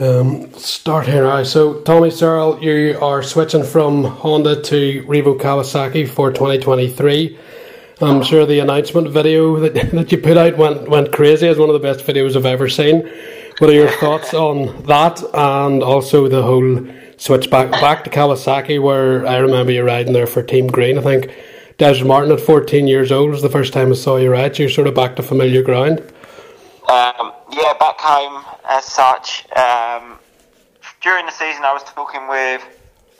Um, 0.00 0.52
start 0.52 1.08
here 1.08 1.24
now. 1.24 1.42
So, 1.42 1.80
Tommy 1.80 2.12
Searle, 2.12 2.62
you 2.62 2.96
are 3.02 3.20
switching 3.20 3.64
from 3.64 4.04
Honda 4.04 4.62
to 4.62 5.02
Revo 5.08 5.36
Kawasaki 5.36 6.08
for 6.08 6.30
2023. 6.30 7.36
I'm 8.00 8.22
sure 8.22 8.46
the 8.46 8.60
announcement 8.60 9.10
video 9.10 9.58
that, 9.58 9.74
that 9.90 10.12
you 10.12 10.18
put 10.18 10.36
out 10.36 10.56
went, 10.56 10.88
went 10.88 11.10
crazy. 11.10 11.48
It's 11.48 11.58
one 11.58 11.68
of 11.68 11.72
the 11.72 11.80
best 11.80 12.06
videos 12.06 12.36
I've 12.36 12.46
ever 12.46 12.68
seen. 12.68 13.10
What 13.58 13.70
are 13.70 13.74
your 13.74 13.90
thoughts 13.90 14.34
on 14.34 14.84
that 14.84 15.20
and 15.34 15.82
also 15.82 16.28
the 16.28 16.42
whole 16.42 16.86
switch 17.16 17.50
back 17.50 17.72
back 17.72 18.04
to 18.04 18.10
Kawasaki 18.10 18.80
where 18.80 19.26
I 19.26 19.38
remember 19.38 19.72
you 19.72 19.82
riding 19.82 20.12
there 20.12 20.28
for 20.28 20.44
Team 20.44 20.68
Green, 20.68 20.96
I 20.96 21.02
think. 21.02 21.34
Desertmartin 21.78 22.32
at 22.32 22.40
14 22.40 22.86
years 22.86 23.10
old 23.10 23.30
was 23.30 23.42
the 23.42 23.50
first 23.50 23.72
time 23.72 23.90
I 23.90 23.96
saw 23.96 24.16
you 24.16 24.30
ride. 24.30 24.54
So 24.54 24.62
you're 24.62 24.70
sort 24.70 24.86
of 24.86 24.94
back 24.94 25.16
to 25.16 25.24
familiar 25.24 25.64
ground. 25.64 25.98
Um, 26.88 27.32
yeah, 27.50 27.72
back 27.80 27.98
home 27.98 28.44
as 28.68 28.84
such. 28.84 29.50
Um, 29.56 30.18
during 31.00 31.26
the 31.26 31.32
season, 31.32 31.64
I 31.64 31.72
was 31.72 31.82
talking 31.84 32.28
with 32.28 32.62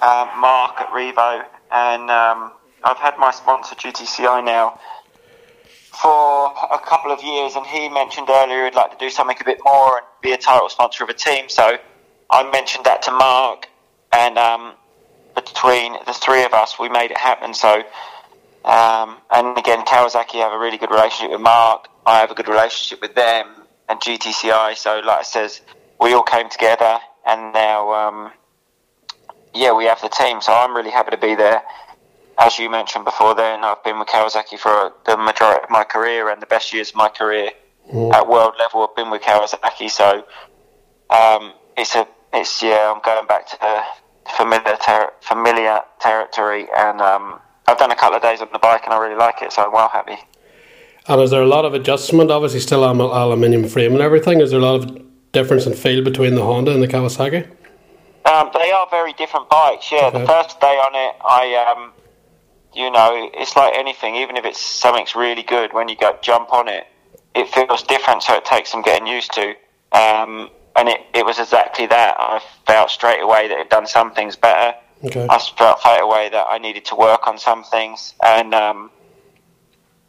uh, 0.00 0.30
Mark 0.38 0.80
at 0.80 0.88
Revo, 0.90 1.44
and 1.72 2.10
um, 2.10 2.52
I've 2.84 2.98
had 2.98 3.18
my 3.18 3.30
sponsor 3.30 3.74
GTCI 3.74 4.44
now 4.44 4.78
for 6.00 6.52
a 6.70 6.78
couple 6.78 7.10
of 7.10 7.22
years, 7.22 7.56
and 7.56 7.66
he 7.66 7.88
mentioned 7.88 8.28
earlier 8.30 8.66
he'd 8.66 8.74
like 8.74 8.96
to 8.96 9.04
do 9.04 9.10
something 9.10 9.36
a 9.40 9.44
bit 9.44 9.58
more 9.64 9.98
and 9.98 10.06
be 10.22 10.32
a 10.32 10.36
title 10.36 10.68
sponsor 10.68 11.02
of 11.02 11.10
a 11.10 11.14
team. 11.14 11.48
So 11.48 11.78
I 12.30 12.50
mentioned 12.50 12.84
that 12.84 13.02
to 13.02 13.10
Mark, 13.10 13.68
and 14.12 14.38
um, 14.38 14.74
between 15.34 15.94
the 16.06 16.12
three 16.12 16.44
of 16.44 16.52
us, 16.52 16.78
we 16.78 16.88
made 16.88 17.10
it 17.10 17.18
happen. 17.18 17.54
So, 17.54 17.82
um, 18.64 19.16
and 19.30 19.56
again, 19.56 19.84
Kawasaki 19.84 20.40
have 20.40 20.52
a 20.52 20.58
really 20.58 20.78
good 20.78 20.90
relationship 20.90 21.32
with 21.32 21.40
Mark. 21.40 21.88
I 22.04 22.18
have 22.20 22.30
a 22.30 22.34
good 22.34 22.48
relationship 22.48 23.00
with 23.00 23.14
them 23.14 23.57
and 23.88 24.00
GTCI. 24.00 24.76
So, 24.76 25.00
like 25.04 25.20
I 25.20 25.22
says, 25.22 25.60
we 26.00 26.12
all 26.12 26.22
came 26.22 26.48
together, 26.48 26.98
and 27.26 27.52
now, 27.52 27.92
um, 27.92 28.32
yeah, 29.54 29.72
we 29.72 29.84
have 29.84 30.00
the 30.00 30.08
team. 30.08 30.40
So 30.40 30.52
I'm 30.52 30.74
really 30.76 30.90
happy 30.90 31.10
to 31.10 31.16
be 31.16 31.34
there. 31.34 31.62
As 32.38 32.58
you 32.58 32.70
mentioned 32.70 33.04
before, 33.04 33.34
then 33.34 33.64
I've 33.64 33.82
been 33.82 33.98
with 33.98 34.08
Kawasaki 34.08 34.58
for 34.58 34.92
the 35.06 35.16
majority 35.16 35.64
of 35.64 35.70
my 35.70 35.82
career 35.82 36.30
and 36.30 36.40
the 36.40 36.46
best 36.46 36.72
years 36.72 36.90
of 36.90 36.94
my 36.94 37.08
career 37.08 37.50
mm. 37.92 38.12
at 38.12 38.28
world 38.28 38.54
level. 38.58 38.86
I've 38.88 38.94
been 38.94 39.10
with 39.10 39.22
Kawasaki, 39.22 39.90
so 39.90 40.24
um, 41.10 41.52
it's 41.76 41.96
a 41.96 42.06
it's 42.32 42.62
yeah. 42.62 42.92
I'm 42.94 43.02
going 43.02 43.26
back 43.26 43.48
to 43.48 43.84
familiar 44.36 44.76
ter- 44.84 45.12
familiar 45.20 45.80
territory, 46.00 46.68
and 46.76 47.00
um, 47.00 47.40
I've 47.66 47.78
done 47.78 47.90
a 47.90 47.96
couple 47.96 48.16
of 48.16 48.22
days 48.22 48.40
on 48.40 48.48
the 48.52 48.58
bike, 48.58 48.82
and 48.84 48.92
I 48.92 48.98
really 49.02 49.16
like 49.16 49.42
it. 49.42 49.52
So 49.52 49.64
I'm 49.64 49.72
well 49.72 49.88
happy. 49.88 50.16
And 51.08 51.22
is 51.22 51.30
there 51.30 51.42
a 51.42 51.46
lot 51.46 51.64
of 51.64 51.72
adjustment? 51.72 52.30
Obviously, 52.30 52.60
still 52.60 52.84
aluminium 52.84 53.66
frame 53.66 53.92
and 53.92 54.02
everything. 54.02 54.40
Is 54.40 54.50
there 54.50 54.60
a 54.60 54.62
lot 54.62 54.84
of 54.84 55.02
difference 55.32 55.66
in 55.66 55.72
feel 55.72 56.04
between 56.04 56.34
the 56.34 56.42
Honda 56.42 56.72
and 56.72 56.82
the 56.82 56.88
Kawasaki? 56.88 57.48
Um, 58.26 58.50
they 58.52 58.70
are 58.70 58.86
very 58.90 59.14
different 59.14 59.48
bikes. 59.48 59.90
Yeah, 59.90 60.08
okay. 60.08 60.20
the 60.20 60.26
first 60.26 60.60
day 60.60 60.66
on 60.66 60.94
it, 60.94 61.16
I, 61.24 61.72
um, 61.72 61.92
you 62.74 62.90
know, 62.90 63.30
it's 63.32 63.56
like 63.56 63.74
anything. 63.74 64.16
Even 64.16 64.36
if 64.36 64.44
it's 64.44 64.60
something's 64.60 65.14
really 65.14 65.42
good, 65.42 65.72
when 65.72 65.88
you 65.88 65.96
go 65.96 66.18
jump 66.20 66.52
on 66.52 66.68
it, 66.68 66.86
it 67.34 67.48
feels 67.48 67.82
different. 67.84 68.22
So 68.22 68.34
it 68.34 68.44
takes 68.44 68.70
some 68.70 68.82
getting 68.82 69.06
used 69.06 69.32
to. 69.32 69.54
Um, 69.92 70.50
and 70.76 70.90
it, 70.90 71.00
it 71.14 71.24
was 71.24 71.38
exactly 71.38 71.86
that. 71.86 72.16
I 72.18 72.42
felt 72.66 72.90
straight 72.90 73.22
away 73.22 73.48
that 73.48 73.54
it'd 73.54 73.70
done 73.70 73.86
some 73.86 74.12
things 74.12 74.36
better. 74.36 74.76
Okay. 75.04 75.26
I 75.28 75.38
felt 75.38 75.80
straight 75.80 76.02
away 76.02 76.28
that 76.28 76.46
I 76.50 76.58
needed 76.58 76.84
to 76.86 76.96
work 76.96 77.26
on 77.26 77.38
some 77.38 77.64
things, 77.64 78.14
and 78.22 78.52
um, 78.52 78.90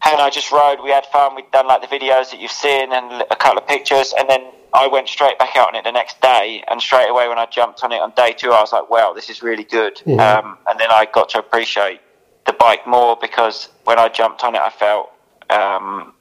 and 0.06 0.22
I 0.22 0.30
just 0.30 0.52
rode. 0.52 0.80
We 0.84 0.92
had 0.92 1.06
fun. 1.08 1.36
We'd 1.36 1.52
done 1.52 1.68
like 1.68 1.82
the 1.82 1.88
videos 1.88 2.32
that 2.32 2.40
you've 2.40 2.52
seen 2.52 2.92
and 2.94 3.24
a 3.30 3.36
couple 3.36 3.60
of 3.60 3.68
pictures, 3.68 4.14
and 4.18 4.30
then 4.30 4.42
I 4.74 4.88
went 4.88 5.08
straight 5.08 5.38
back 5.40 5.56
out 5.56 5.70
on 5.70 5.76
it 5.76 5.84
the 5.84 5.92
next 5.92 6.22
day. 6.22 6.64
And 6.68 6.82
straight 6.82 7.10
away, 7.10 7.28
when 7.28 7.40
I 7.40 7.46
jumped 7.46 7.84
on 7.84 7.92
it 7.92 8.02
on 8.02 8.12
day 8.16 8.34
two, 8.34 8.52
I 8.52 8.62
was 8.62 8.72
like, 8.72 8.90
"Wow, 8.90 9.14
this 9.14 9.30
is 9.30 9.42
really 9.44 9.64
good." 9.64 9.98
Mm-hmm. 9.98 10.20
Um, 10.20 10.58
and 10.68 10.80
then 10.80 10.90
I 10.92 11.08
got 11.12 11.30
to 11.30 11.40
appreciate 11.40 12.02
the 12.46 12.54
bike 12.54 12.88
more 12.88 13.18
because 13.20 13.70
when 13.84 14.00
I 14.00 14.10
jumped 14.10 14.44
on 14.44 14.56
it, 14.56 14.62
I 14.62 14.70
felt 14.70 15.12
um, 15.50 16.14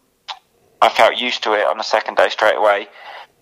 I 0.82 0.88
felt 0.88 1.16
used 1.18 1.42
to 1.44 1.54
it 1.54 1.66
on 1.66 1.78
the 1.78 1.84
second 1.84 2.16
day 2.16 2.28
straight 2.28 2.56
away, 2.56 2.88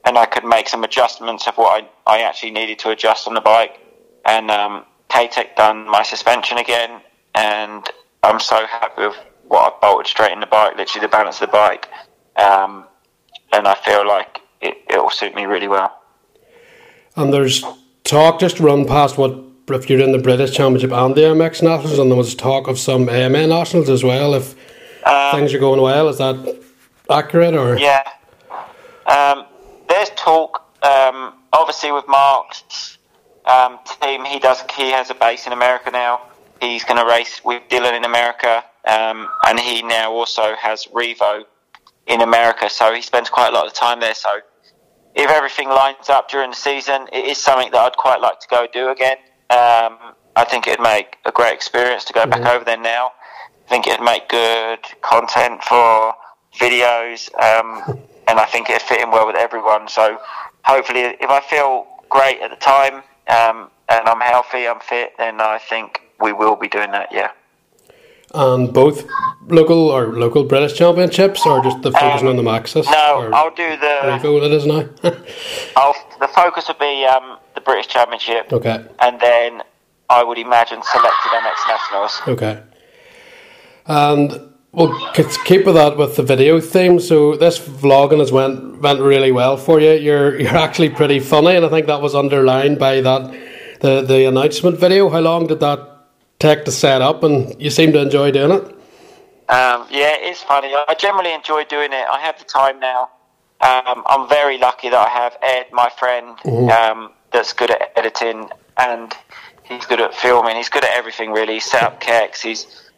and 0.05 0.19
I 0.19 0.27
could 0.27 0.45
make 0.45 0.69
some 0.69 0.85
adjustments 0.85 1.47
of 1.47 1.57
what 1.57 1.85
I, 2.07 2.19
I 2.19 2.23
actually 2.23 2.53
needed 2.53 2.79
to 2.81 2.91
adjust 2.91 3.27
on 3.27 3.35
the 3.35 3.41
bike. 3.41 3.81
And 4.25 4.51
um, 4.51 4.85
K-Tech 5.09 5.55
done 5.55 5.89
my 5.89 6.03
suspension 6.03 6.59
again, 6.59 7.01
and 7.35 7.89
I'm 8.23 8.41
so 8.41 8.67
happy 8.67 9.07
with 9.07 9.17
what 9.49 9.75
I 9.75 9.79
bolted 9.81 10.07
straight 10.07 10.33
in 10.33 10.41
the 10.41 10.47
bike, 10.47 10.77
literally 10.77 11.07
the 11.07 11.11
balance 11.11 11.41
of 11.41 11.49
the 11.49 11.53
bike, 11.53 11.89
um, 12.37 12.85
and 13.53 13.67
I 13.67 13.75
feel 13.75 14.07
like 14.07 14.41
it, 14.61 14.79
it 14.89 14.99
will 14.99 15.11
suit 15.11 15.35
me 15.35 15.45
really 15.45 15.69
well. 15.69 16.03
And 17.17 17.33
there's 17.33 17.65
talk 18.05 18.41
just 18.41 18.61
run 18.61 18.87
past 18.87 19.19
what 19.19 19.43
if 19.69 19.91
you're 19.91 20.01
in 20.01 20.13
the 20.13 20.19
British 20.19 20.53
Championship 20.53 20.93
and 20.93 21.15
the 21.15 21.23
MX 21.23 21.63
Nationals, 21.63 21.99
and 21.99 22.11
there 22.11 22.17
was 22.17 22.35
talk 22.35 22.69
of 22.69 22.79
some 22.79 23.09
AMA 23.09 23.47
Nationals 23.49 23.89
as 23.89 24.05
well. 24.05 24.35
If 24.35 24.55
um, 25.05 25.33
things 25.33 25.53
are 25.55 25.59
going 25.59 25.81
well, 25.81 26.09
is 26.09 26.19
that 26.19 26.61
accurate 27.11 27.55
or? 27.55 27.77
Yeah, 27.79 28.03
um, 29.07 29.47
there's 29.89 30.11
talk. 30.11 30.63
Um, 30.83 31.35
obviously, 31.53 31.91
with 31.91 32.07
Mark's 32.07 32.99
um, 33.47 33.79
team, 34.01 34.25
he 34.25 34.39
does. 34.39 34.63
He 34.77 34.91
has 34.91 35.11
a 35.11 35.15
base 35.15 35.47
in 35.47 35.53
America 35.53 35.91
now. 35.91 36.23
He's 36.61 36.85
going 36.85 36.99
to 36.99 37.07
race 37.07 37.45
with 37.45 37.63
Dylan 37.69 37.97
in 37.97 38.05
America. 38.05 38.65
Um, 38.87 39.29
and 39.47 39.59
he 39.59 39.83
now 39.83 40.13
also 40.13 40.55
has 40.55 40.87
Revo 40.87 41.45
in 42.07 42.21
America, 42.21 42.71
so 42.71 42.95
he 42.95 43.03
spends 43.03 43.29
quite 43.29 43.49
a 43.49 43.55
lot 43.55 43.67
of 43.67 43.73
time 43.73 44.01
there. 44.01 44.15
So 44.15 44.31
if 45.15 45.31
everything 45.31 45.69
lines 45.69 46.09
up 46.09 46.31
during 46.31 46.51
the 46.51 46.57
season, 46.57 47.09
it 47.13 47.25
is 47.25 47.39
something 47.39 47.71
that 47.73 47.81
I'd 47.81 47.97
quite 47.97 48.21
like 48.21 48.39
to 48.41 48.49
go 48.49 48.67
do 48.73 48.91
again. 48.91 49.17
Um, 49.51 50.15
I 50.37 50.45
think 50.49 50.67
it'd 50.67 50.81
make 50.81 51.17
a 51.25 51.33
great 51.33 51.55
experience 51.55 52.05
to 52.05 52.13
go 52.13 52.21
mm-hmm. 52.21 52.43
back 52.43 52.55
over 52.55 52.65
there 52.65 52.79
now. 52.81 53.13
I 53.67 53.69
think 53.69 53.89
it'd 53.89 54.05
make 54.05 54.29
good 54.29 54.81
content 55.03 55.65
for 55.65 56.15
videos, 56.55 57.35
um, 57.43 57.99
and 58.29 58.39
I 58.39 58.45
think 58.45 58.71
it'd 58.71 58.83
fit 58.83 59.01
in 59.01 59.11
well 59.11 59.27
with 59.27 59.37
everyone. 59.37 59.89
So 59.89 60.19
hopefully, 60.65 61.01
if 61.01 61.31
I 61.31 61.41
feel 61.41 61.87
great 62.09 62.41
at 62.41 62.51
the 62.51 62.57
time 62.57 63.03
um, 63.27 63.71
and 63.89 64.09
I'm 64.09 64.21
healthy, 64.21 64.69
I'm 64.69 64.79
fit, 64.79 65.15
then 65.19 65.41
I 65.41 65.59
think 65.59 66.03
we 66.21 66.33
will 66.33 66.55
be 66.55 66.69
doing 66.69 66.93
that. 66.93 67.09
Yeah 67.11 67.31
on 68.35 68.73
both 68.73 69.07
local 69.49 69.89
or 69.89 70.13
local 70.13 70.45
British 70.45 70.75
championships, 70.75 71.47
or 71.47 71.63
just 71.63 71.83
the 71.83 71.93
focusing 71.93 72.29
um, 72.29 72.39
on 72.39 72.45
the 72.45 72.51
Maxxis? 72.51 72.85
No, 72.87 73.31
I'll 73.33 73.55
do 73.55 73.77
the 73.77 74.01
Revo. 74.03 74.45
It 74.45 74.53
is 74.53 74.67
now. 74.67 74.89
I'll, 75.77 75.95
the 76.21 76.29
focus 76.29 76.69
would 76.69 76.79
be 76.79 77.05
um, 77.05 77.39
the 77.55 77.61
British 77.61 77.89
Championship. 77.89 78.53
Okay. 78.53 78.85
And 79.01 79.21
then 79.21 79.63
I 80.09 80.23
would 80.23 80.39
imagine 80.39 80.83
selected 80.83 81.31
MX 81.31 81.69
Nationals. 81.69 82.23
Okay. 82.29 82.63
And 83.87 84.53
we'll 84.73 85.13
keep 85.13 85.65
with 85.65 85.75
that 85.75 85.97
with 85.97 86.17
the 86.17 86.23
video 86.23 86.61
theme. 86.61 87.01
So 87.01 87.37
this 87.37 87.59
vlogging 87.59 88.19
has 88.19 88.31
went 88.33 88.81
went 88.81 89.01
really 89.01 89.33
well 89.33 89.57
for 89.57 89.81
you. 89.81 89.93
You're 89.93 90.41
you're 90.41 90.57
actually 90.57 90.91
pretty 90.91 91.21
funny, 91.21 91.57
and 91.57 91.65
I 91.65 91.69
think 91.69 91.87
that 91.87 92.01
was 92.01 92.15
underlined 92.15 92.79
by 92.79 93.01
that 93.01 93.33
the 93.81 94.03
the 94.03 94.27
announcement 94.29 94.79
video. 94.79 95.09
How 95.09 95.21
long 95.21 95.47
did 95.47 95.61
that 95.61 95.96
tech 96.39 96.65
to 96.65 96.73
set 96.73 97.03
up, 97.03 97.23
and 97.23 97.61
you 97.61 97.71
seem 97.71 97.93
to 97.93 98.01
enjoy 98.01 98.31
doing 98.31 98.53
it. 98.53 98.63
Um, 99.49 99.87
yeah, 99.91 100.17
it's 100.19 100.43
funny. 100.43 100.73
I 100.89 100.95
generally 100.95 101.33
enjoy 101.33 101.65
doing 101.65 101.93
it. 101.93 102.07
I 102.11 102.19
have 102.21 102.39
the 102.39 102.45
time 102.45 102.81
now. 102.81 103.11
Um, 103.61 104.03
I'm 104.07 104.29
very 104.29 104.59
lucky 104.59 104.91
that 104.91 105.07
I 105.07 105.09
have 105.09 105.37
Ed, 105.43 105.67
my 105.73 105.89
friend, 105.99 106.37
mm-hmm. 106.39 106.69
um, 106.69 107.13
that's 107.33 107.53
good 107.53 107.71
at 107.71 107.93
editing 107.97 108.51
and 108.77 109.15
he's 109.65 109.87
good 109.87 110.01
at 110.01 110.15
filming. 110.15 110.57
He's 110.57 110.69
good 110.69 110.85
at 110.85 110.93
everything 110.93 111.33
really. 111.33 111.55
He's 111.55 111.65
set 111.65 111.83
up 111.83 112.01
keks. 112.01 112.41
He's 112.41 112.91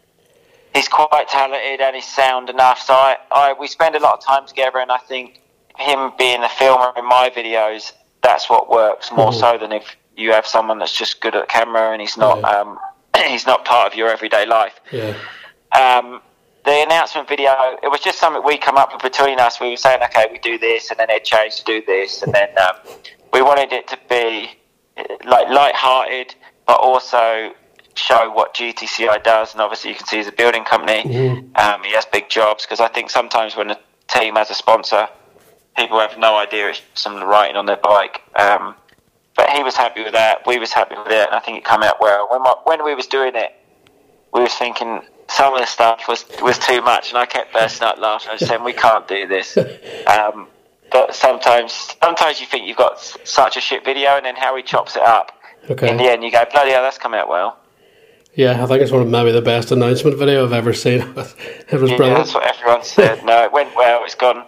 he's 0.74 0.88
quite 0.88 1.28
talented 1.28 1.80
and 1.80 1.94
he's 1.94 2.06
sound 2.06 2.50
enough. 2.50 2.80
So 2.80 2.94
I, 2.94 3.16
I 3.30 3.52
we 3.54 3.66
spend 3.66 3.94
a 3.94 4.00
lot 4.00 4.18
of 4.18 4.24
time 4.24 4.46
together, 4.46 4.78
and 4.78 4.90
I 4.90 4.98
think 4.98 5.40
him 5.76 6.12
being 6.18 6.40
the 6.40 6.48
filmer 6.48 6.92
in 6.96 7.06
my 7.06 7.30
videos, 7.30 7.92
that's 8.22 8.50
what 8.50 8.68
works 8.68 9.10
more 9.12 9.30
mm-hmm. 9.30 9.40
so 9.40 9.58
than 9.58 9.72
if 9.72 9.96
you 10.16 10.32
have 10.32 10.46
someone 10.46 10.78
that's 10.78 10.96
just 10.96 11.20
good 11.20 11.36
at 11.36 11.48
camera 11.48 11.92
and 11.92 12.00
he's 12.00 12.16
not 12.16 12.40
yeah. 12.40 12.48
um, 12.48 12.78
he's 13.26 13.46
not 13.46 13.64
part 13.64 13.92
of 13.92 13.98
your 13.98 14.08
everyday 14.10 14.46
life. 14.46 14.80
Yeah. 14.92 15.14
Um, 15.72 16.20
the 16.64 16.82
announcement 16.82 17.28
video, 17.28 17.52
it 17.82 17.90
was 17.90 18.00
just 18.00 18.18
something 18.18 18.42
we 18.44 18.58
come 18.58 18.76
up 18.76 18.92
with 18.92 19.02
between 19.02 19.40
us. 19.40 19.60
We 19.60 19.70
were 19.70 19.76
saying, 19.76 20.02
okay, 20.04 20.26
we 20.30 20.38
do 20.38 20.58
this, 20.58 20.90
and 20.90 20.98
then 20.98 21.08
it 21.10 21.24
changed 21.24 21.58
to 21.58 21.64
do 21.64 21.82
this, 21.86 22.22
and 22.22 22.32
then 22.32 22.48
um, 22.58 22.76
we 23.32 23.42
wanted 23.42 23.72
it 23.72 23.88
to 23.88 23.98
be 24.08 24.50
like 25.24 25.48
light-hearted, 25.48 26.34
but 26.66 26.80
also 26.80 27.52
show 27.94 28.30
what 28.30 28.54
GTCI 28.54 29.22
does. 29.22 29.52
And 29.52 29.60
obviously, 29.60 29.90
you 29.90 29.96
can 29.96 30.06
see 30.06 30.18
he's 30.18 30.28
a 30.28 30.32
building 30.32 30.64
company. 30.64 31.02
Mm-hmm. 31.02 31.56
Um, 31.56 31.82
he 31.84 31.92
has 31.92 32.04
big 32.06 32.28
jobs 32.28 32.64
because 32.64 32.80
I 32.80 32.88
think 32.88 33.10
sometimes 33.10 33.56
when 33.56 33.70
a 33.70 33.78
team 34.08 34.36
has 34.36 34.50
a 34.50 34.54
sponsor, 34.54 35.08
people 35.76 35.98
have 36.00 36.18
no 36.18 36.36
idea 36.36 36.70
it's 36.70 36.82
some 36.94 37.22
writing 37.22 37.56
on 37.56 37.66
their 37.66 37.76
bike. 37.76 38.22
Um, 38.36 38.74
but 39.38 39.48
he 39.50 39.62
was 39.62 39.76
happy 39.76 40.02
with 40.02 40.12
that. 40.12 40.44
We 40.46 40.58
was 40.58 40.72
happy 40.72 40.96
with 40.96 41.06
it, 41.06 41.26
and 41.28 41.34
I 41.34 41.38
think 41.38 41.58
it 41.58 41.64
came 41.64 41.82
out 41.82 42.00
well. 42.00 42.26
When 42.28 42.42
my, 42.42 42.54
when 42.64 42.84
we 42.84 42.94
was 42.96 43.06
doing 43.06 43.36
it, 43.36 43.54
we 44.34 44.40
was 44.40 44.52
thinking 44.52 45.00
some 45.28 45.54
of 45.54 45.60
the 45.60 45.66
stuff 45.66 46.08
was 46.08 46.26
was 46.42 46.58
too 46.58 46.82
much, 46.82 47.10
and 47.10 47.18
I 47.18 47.24
kept 47.24 47.52
bursting 47.52 47.86
out 47.86 48.00
laughing. 48.00 48.30
I 48.30 48.32
was 48.34 48.46
saying 48.46 48.64
we 48.64 48.74
can't 48.74 49.08
do 49.08 49.26
this. 49.26 49.56
Um, 50.08 50.48
but 50.90 51.14
sometimes 51.14 51.94
sometimes 52.02 52.40
you 52.40 52.46
think 52.46 52.66
you've 52.66 52.78
got 52.78 52.98
such 52.98 53.56
a 53.56 53.60
shit 53.60 53.84
video, 53.84 54.16
and 54.16 54.24
then 54.26 54.34
how 54.36 54.56
he 54.56 54.62
chops 54.62 54.96
it 54.96 55.02
up. 55.02 55.32
Okay. 55.70 55.90
In 55.90 55.98
the 55.98 56.04
end, 56.04 56.24
you 56.24 56.32
go, 56.32 56.44
bloody 56.50 56.70
hell, 56.70 56.82
that's 56.82 56.96
come 56.96 57.12
out 57.12 57.28
well. 57.28 57.58
Yeah, 58.34 58.62
I 58.62 58.66
think 58.66 58.80
it's 58.80 58.90
one 58.90 59.02
of 59.02 59.08
maybe 59.08 59.30
the 59.30 59.42
best 59.42 59.70
announcement 59.70 60.16
video 60.16 60.44
I've 60.44 60.52
ever 60.52 60.72
seen. 60.72 61.00
it 61.02 61.16
was 61.80 61.90
yeah, 61.90 61.96
brilliant. 61.96 62.18
That's 62.18 62.34
what 62.34 62.46
everyone 62.46 62.82
said. 62.84 63.24
no, 63.24 63.44
it 63.44 63.52
went 63.52 63.76
well. 63.76 64.02
It's 64.04 64.14
gone. 64.14 64.46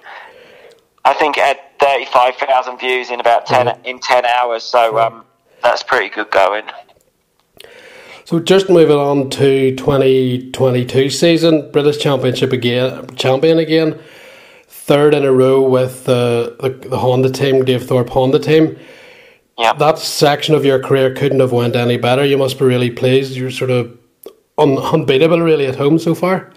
I 1.04 1.12
think 1.12 1.36
it 1.36 1.44
had 1.44 1.60
thirty-five 1.80 2.36
thousand 2.36 2.78
views 2.78 3.10
in 3.10 3.20
about 3.20 3.46
10 3.46 3.66
mm-hmm. 3.66 3.84
in 3.84 3.98
ten 4.00 4.24
hours. 4.24 4.62
So 4.62 4.98
um, 4.98 5.24
that's 5.62 5.82
pretty 5.82 6.14
good 6.14 6.30
going. 6.30 6.64
So 8.24 8.38
just 8.38 8.70
moving 8.70 8.96
on 8.96 9.28
to 9.30 9.74
2022 9.74 11.10
season, 11.10 11.68
British 11.72 11.98
Championship 11.98 12.52
again, 12.52 13.08
champion 13.16 13.58
again, 13.58 13.98
third 14.68 15.14
in 15.14 15.24
a 15.24 15.32
row 15.32 15.60
with 15.68 16.04
the, 16.04 16.56
the, 16.60 16.88
the 16.88 16.98
Honda 16.98 17.30
team, 17.30 17.64
Dave 17.64 17.84
Thorpe 17.84 18.10
Honda 18.10 18.38
team. 18.38 18.78
Yeah. 19.58 19.72
That 19.72 19.98
section 19.98 20.54
of 20.54 20.64
your 20.64 20.80
career 20.80 21.12
couldn't 21.12 21.40
have 21.40 21.50
went 21.52 21.74
any 21.74 21.96
better. 21.96 22.24
You 22.24 22.38
must 22.38 22.58
be 22.58 22.64
really 22.64 22.90
pleased. 22.90 23.36
You're 23.36 23.50
sort 23.50 23.70
of 23.70 23.98
un, 24.58 24.78
unbeatable, 24.78 25.40
really, 25.40 25.66
at 25.66 25.74
home 25.74 25.98
so 25.98 26.14
far. 26.14 26.52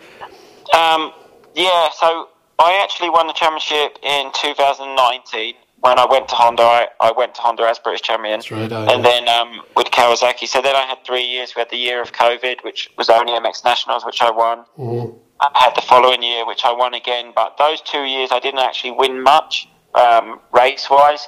Um, 0.73 1.11
yeah. 1.55 1.89
So 1.97 2.29
I 2.63 2.80
actually 2.81 3.10
won 3.10 3.27
the 3.27 3.33
championship 3.33 4.00
in 4.04 4.31
2019 4.33 5.56
when 5.81 6.00
I 6.00 6.06
went 6.06 6.30
to 6.30 6.36
Honda. 6.36 6.63
I, 6.63 6.88
I 7.01 7.12
went 7.12 7.36
to 7.36 7.42
Honda 7.42 7.63
as 7.63 7.77
British 7.77 8.01
champion, 8.01 8.42
right, 8.51 8.71
and 8.71 9.04
then 9.04 9.27
um, 9.27 9.62
with 9.75 9.88
Kawasaki. 9.88 10.48
So 10.48 10.62
then 10.62 10.75
I 10.75 10.83
had 10.83 11.04
three 11.06 11.25
years. 11.25 11.56
We 11.56 11.60
had 11.60 11.69
the 11.69 11.77
year 11.77 12.01
of 12.01 12.13
COVID, 12.13 12.63
which 12.63 12.89
was 12.98 13.10
only 13.10 13.33
MX 13.33 13.65
Nationals, 13.65 14.06
which 14.06 14.21
I 14.21 14.31
won. 14.31 14.60
Mm-hmm. 14.77 15.18
I 15.42 15.50
had 15.56 15.75
the 15.75 15.81
following 15.81 16.24
year, 16.24 16.48
which 16.48 16.63
I 16.63 16.71
won 16.71 16.94
again. 16.94 17.33
But 17.36 17.57
those 17.57 17.81
two 17.81 18.04
years, 18.04 18.30
I 18.31 18.39
didn't 18.39 18.62
actually 18.62 18.92
win 18.92 19.21
much 19.21 19.68
um, 19.94 20.39
race 20.54 20.89
wise. 20.89 21.27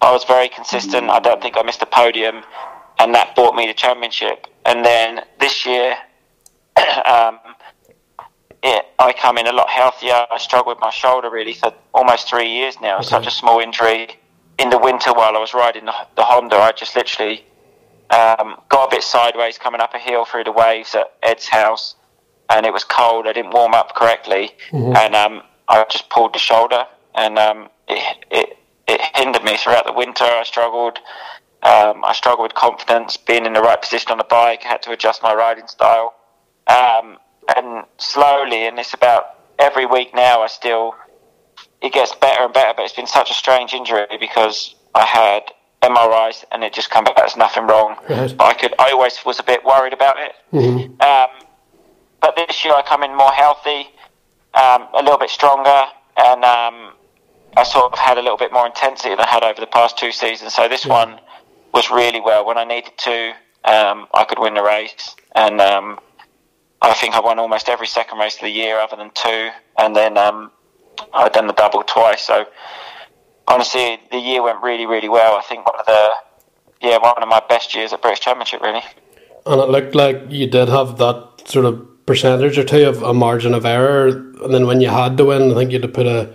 I 0.00 0.10
was 0.12 0.24
very 0.24 0.48
consistent. 0.48 1.10
I 1.10 1.20
don't 1.20 1.42
think 1.42 1.58
I 1.58 1.62
missed 1.62 1.82
a 1.82 1.86
podium, 1.86 2.42
and 2.98 3.14
that 3.14 3.36
bought 3.36 3.54
me 3.54 3.66
the 3.66 3.74
championship. 3.74 4.46
And 4.64 4.82
then 4.82 5.24
this 5.38 5.66
year, 5.66 5.94
um, 7.04 7.38
it, 8.62 8.86
I 8.98 9.12
come 9.12 9.38
in 9.38 9.46
a 9.46 9.52
lot 9.52 9.70
healthier. 9.70 10.26
I 10.30 10.38
struggled 10.38 10.76
with 10.76 10.80
my 10.80 10.90
shoulder 10.90 11.30
really 11.30 11.54
for 11.54 11.72
almost 11.94 12.28
three 12.28 12.48
years 12.48 12.80
now. 12.80 12.96
Okay. 12.96 13.06
Such 13.06 13.26
a 13.26 13.30
small 13.30 13.60
injury. 13.60 14.16
In 14.58 14.68
the 14.68 14.78
winter, 14.78 15.12
while 15.14 15.34
I 15.34 15.38
was 15.38 15.54
riding 15.54 15.86
the, 15.86 15.94
the 16.16 16.22
Honda, 16.22 16.56
I 16.56 16.72
just 16.72 16.94
literally 16.94 17.44
um, 18.10 18.60
got 18.68 18.88
a 18.88 18.96
bit 18.96 19.02
sideways 19.02 19.56
coming 19.56 19.80
up 19.80 19.94
a 19.94 19.98
hill 19.98 20.24
through 20.26 20.44
the 20.44 20.52
waves 20.52 20.94
at 20.94 21.14
Ed's 21.22 21.48
house, 21.48 21.94
and 22.50 22.66
it 22.66 22.72
was 22.72 22.84
cold. 22.84 23.26
I 23.26 23.32
didn't 23.32 23.52
warm 23.52 23.72
up 23.72 23.94
correctly, 23.94 24.50
mm-hmm. 24.70 24.94
and 24.96 25.14
um, 25.14 25.42
I 25.68 25.84
just 25.90 26.10
pulled 26.10 26.34
the 26.34 26.38
shoulder, 26.38 26.84
and 27.14 27.38
um, 27.38 27.70
it, 27.88 28.24
it 28.30 28.58
it 28.86 29.00
hindered 29.14 29.44
me 29.44 29.56
throughout 29.56 29.86
the 29.86 29.92
winter. 29.92 30.24
I 30.24 30.42
struggled. 30.42 30.98
Um, 31.62 32.04
I 32.04 32.12
struggled 32.14 32.44
with 32.44 32.54
confidence, 32.54 33.16
being 33.16 33.46
in 33.46 33.52
the 33.52 33.60
right 33.60 33.80
position 33.80 34.10
on 34.10 34.18
the 34.18 34.24
bike. 34.24 34.62
I 34.64 34.68
had 34.68 34.82
to 34.82 34.92
adjust 34.92 35.22
my 35.22 35.34
riding 35.34 35.68
style, 35.68 36.14
um, 36.66 37.18
slowly, 37.98 38.66
and 38.66 38.78
it's 38.78 38.94
about 38.94 39.24
every 39.58 39.86
week 39.86 40.14
now. 40.14 40.42
I 40.42 40.46
still 40.48 40.94
it 41.82 41.92
gets 41.92 42.14
better 42.14 42.44
and 42.44 42.52
better, 42.52 42.74
but 42.76 42.84
it's 42.84 42.94
been 42.94 43.06
such 43.06 43.30
a 43.30 43.34
strange 43.34 43.72
injury 43.72 44.06
because 44.18 44.74
I 44.94 45.04
had 45.04 45.42
MRIs 45.82 46.44
and 46.52 46.62
it 46.62 46.72
just 46.72 46.90
come 46.90 47.04
back 47.04 47.18
as 47.18 47.36
nothing 47.36 47.66
wrong. 47.66 47.96
Right. 48.08 48.34
I 48.38 48.54
could, 48.54 48.74
I 48.78 48.90
always 48.92 49.18
was 49.24 49.38
a 49.38 49.42
bit 49.42 49.64
worried 49.64 49.92
about 49.92 50.16
it. 50.18 50.32
Mm-hmm. 50.52 51.00
Um, 51.00 51.48
but 52.20 52.36
this 52.36 52.64
year 52.64 52.74
I 52.74 52.82
come 52.82 53.02
in 53.02 53.16
more 53.16 53.32
healthy, 53.32 53.88
um, 54.54 54.88
a 54.92 55.02
little 55.02 55.18
bit 55.18 55.30
stronger, 55.30 55.84
and 56.16 56.44
um, 56.44 56.92
I 57.56 57.64
sort 57.64 57.92
of 57.92 57.98
had 57.98 58.18
a 58.18 58.22
little 58.22 58.36
bit 58.36 58.52
more 58.52 58.66
intensity 58.66 59.10
than 59.10 59.20
I 59.20 59.28
had 59.28 59.42
over 59.42 59.60
the 59.60 59.66
past 59.66 59.98
two 59.98 60.12
seasons. 60.12 60.54
So 60.54 60.68
this 60.68 60.84
yeah. 60.84 60.92
one 60.92 61.20
was 61.72 61.90
really 61.90 62.20
well. 62.20 62.44
When 62.44 62.58
I 62.58 62.64
needed 62.64 62.92
to, 62.98 63.30
um, 63.64 64.06
I 64.12 64.24
could 64.28 64.38
win 64.38 64.52
the 64.52 64.62
race, 64.62 65.16
and 65.34 65.62
um, 65.62 65.98
I 66.82 66.94
think 66.94 67.14
I 67.14 67.20
won 67.20 67.38
almost 67.38 67.68
every 67.68 67.86
second 67.86 68.18
race 68.18 68.36
of 68.36 68.42
the 68.42 68.50
year, 68.50 68.78
other 68.78 68.96
than 68.96 69.10
two, 69.14 69.50
and 69.78 69.94
then 69.94 70.16
um, 70.16 70.50
I'd 71.12 71.32
done 71.32 71.46
the 71.46 71.52
double 71.52 71.82
twice. 71.82 72.22
So 72.22 72.46
honestly, 73.46 74.00
the 74.10 74.18
year 74.18 74.42
went 74.42 74.62
really, 74.62 74.86
really 74.86 75.08
well. 75.08 75.36
I 75.36 75.42
think 75.42 75.66
one 75.66 75.78
of 75.78 75.86
the 75.86 76.10
yeah 76.80 76.98
one 76.98 77.22
of 77.22 77.28
my 77.28 77.42
best 77.48 77.74
years 77.74 77.92
at 77.92 78.00
British 78.00 78.20
Championship, 78.20 78.62
really. 78.62 78.82
And 79.46 79.60
it 79.60 79.68
looked 79.68 79.94
like 79.94 80.22
you 80.28 80.46
did 80.46 80.68
have 80.68 80.98
that 80.98 81.42
sort 81.44 81.66
of 81.66 81.86
percentage 82.06 82.58
or 82.58 82.64
two 82.64 82.88
of 82.88 83.02
a 83.02 83.12
margin 83.12 83.54
of 83.54 83.64
error, 83.66 84.08
and 84.08 84.54
then 84.54 84.66
when 84.66 84.80
you 84.80 84.88
had 84.88 85.16
to 85.18 85.26
win, 85.26 85.50
I 85.50 85.54
think 85.54 85.72
you 85.72 85.80
had 85.80 85.82
to 85.82 85.88
put 85.88 86.06
a 86.06 86.32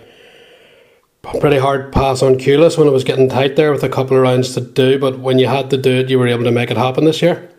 pretty 1.40 1.58
hard 1.58 1.92
pass 1.92 2.22
on 2.22 2.36
Kullas 2.36 2.78
when 2.78 2.86
it 2.86 2.92
was 2.92 3.02
getting 3.02 3.28
tight 3.28 3.56
there 3.56 3.72
with 3.72 3.82
a 3.82 3.88
couple 3.88 4.16
of 4.16 4.22
rounds 4.22 4.54
to 4.54 4.60
do. 4.60 4.98
But 4.98 5.18
when 5.18 5.40
you 5.40 5.48
had 5.48 5.70
to 5.70 5.76
do 5.76 5.90
it, 5.90 6.08
you 6.08 6.18
were 6.18 6.28
able 6.28 6.44
to 6.44 6.52
make 6.52 6.70
it 6.70 6.76
happen 6.76 7.04
this 7.04 7.20
year. 7.20 7.50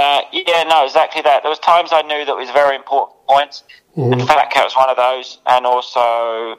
Uh, 0.00 0.22
yeah, 0.32 0.62
no, 0.62 0.82
exactly 0.86 1.20
that. 1.20 1.42
There 1.42 1.50
was 1.50 1.58
times 1.58 1.90
I 1.92 2.00
knew 2.00 2.24
that 2.24 2.34
was 2.34 2.48
very 2.52 2.74
important 2.74 3.18
points, 3.28 3.64
mm-hmm. 3.94 4.14
and 4.14 4.26
Fat 4.26 4.50
Cat 4.50 4.64
was 4.64 4.74
one 4.74 4.88
of 4.88 4.96
those. 4.96 5.40
And 5.46 5.66
also 5.66 6.56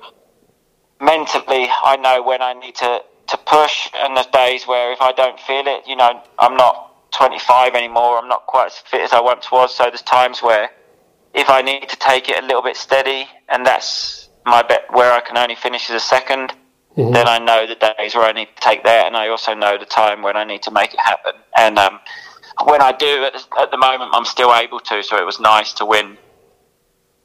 mentally, 1.01 1.65
I 1.83 1.97
know 1.97 2.21
when 2.21 2.43
I 2.43 2.53
need 2.53 2.75
to 2.75 3.01
to 3.29 3.37
push, 3.37 3.89
and 3.95 4.15
there's 4.15 4.27
days 4.27 4.67
where 4.67 4.93
if 4.93 5.01
I 5.01 5.11
don't 5.13 5.39
feel 5.39 5.63
it, 5.65 5.87
you 5.87 5.95
know, 5.95 6.21
I'm 6.37 6.55
not 6.55 7.11
25 7.13 7.73
anymore. 7.73 8.19
I'm 8.19 8.27
not 8.27 8.45
quite 8.45 8.67
as 8.67 8.77
fit 8.77 9.01
as 9.01 9.11
I 9.11 9.19
once 9.19 9.51
was. 9.51 9.75
So 9.75 9.85
there's 9.85 10.03
times 10.03 10.43
where 10.43 10.69
if 11.33 11.49
I 11.49 11.63
need 11.63 11.89
to 11.89 11.95
take 11.97 12.29
it 12.29 12.43
a 12.43 12.45
little 12.45 12.61
bit 12.61 12.77
steady, 12.77 13.27
and 13.49 13.65
that's 13.65 14.29
my 14.45 14.61
bet 14.61 14.85
where 14.91 15.11
I 15.11 15.21
can 15.21 15.35
only 15.35 15.55
finish 15.55 15.89
as 15.89 16.03
a 16.03 16.15
2nd 16.15 16.51
mm-hmm. 16.97 17.11
then 17.11 17.27
I 17.27 17.39
know 17.39 17.65
the 17.65 17.75
days 17.75 18.13
where 18.13 18.25
I 18.25 18.33
need 18.33 18.49
to 18.55 18.61
take 18.61 18.83
that, 18.83 19.07
and 19.07 19.17
I 19.17 19.29
also 19.29 19.55
know 19.55 19.79
the 19.79 19.85
time 19.85 20.21
when 20.21 20.37
I 20.37 20.43
need 20.43 20.61
to 20.63 20.71
make 20.71 20.93
it 20.93 20.99
happen. 20.99 21.33
And 21.57 21.79
um, 21.79 21.99
when 22.65 22.81
I 22.81 22.91
do, 22.91 23.23
at 23.23 23.33
the, 23.33 23.59
at 23.59 23.71
the 23.71 23.77
moment, 23.77 24.11
I'm 24.13 24.25
still 24.25 24.53
able 24.53 24.79
to. 24.79 25.03
So 25.03 25.17
it 25.17 25.25
was 25.25 25.39
nice 25.39 25.73
to 25.73 25.85
win. 25.85 26.17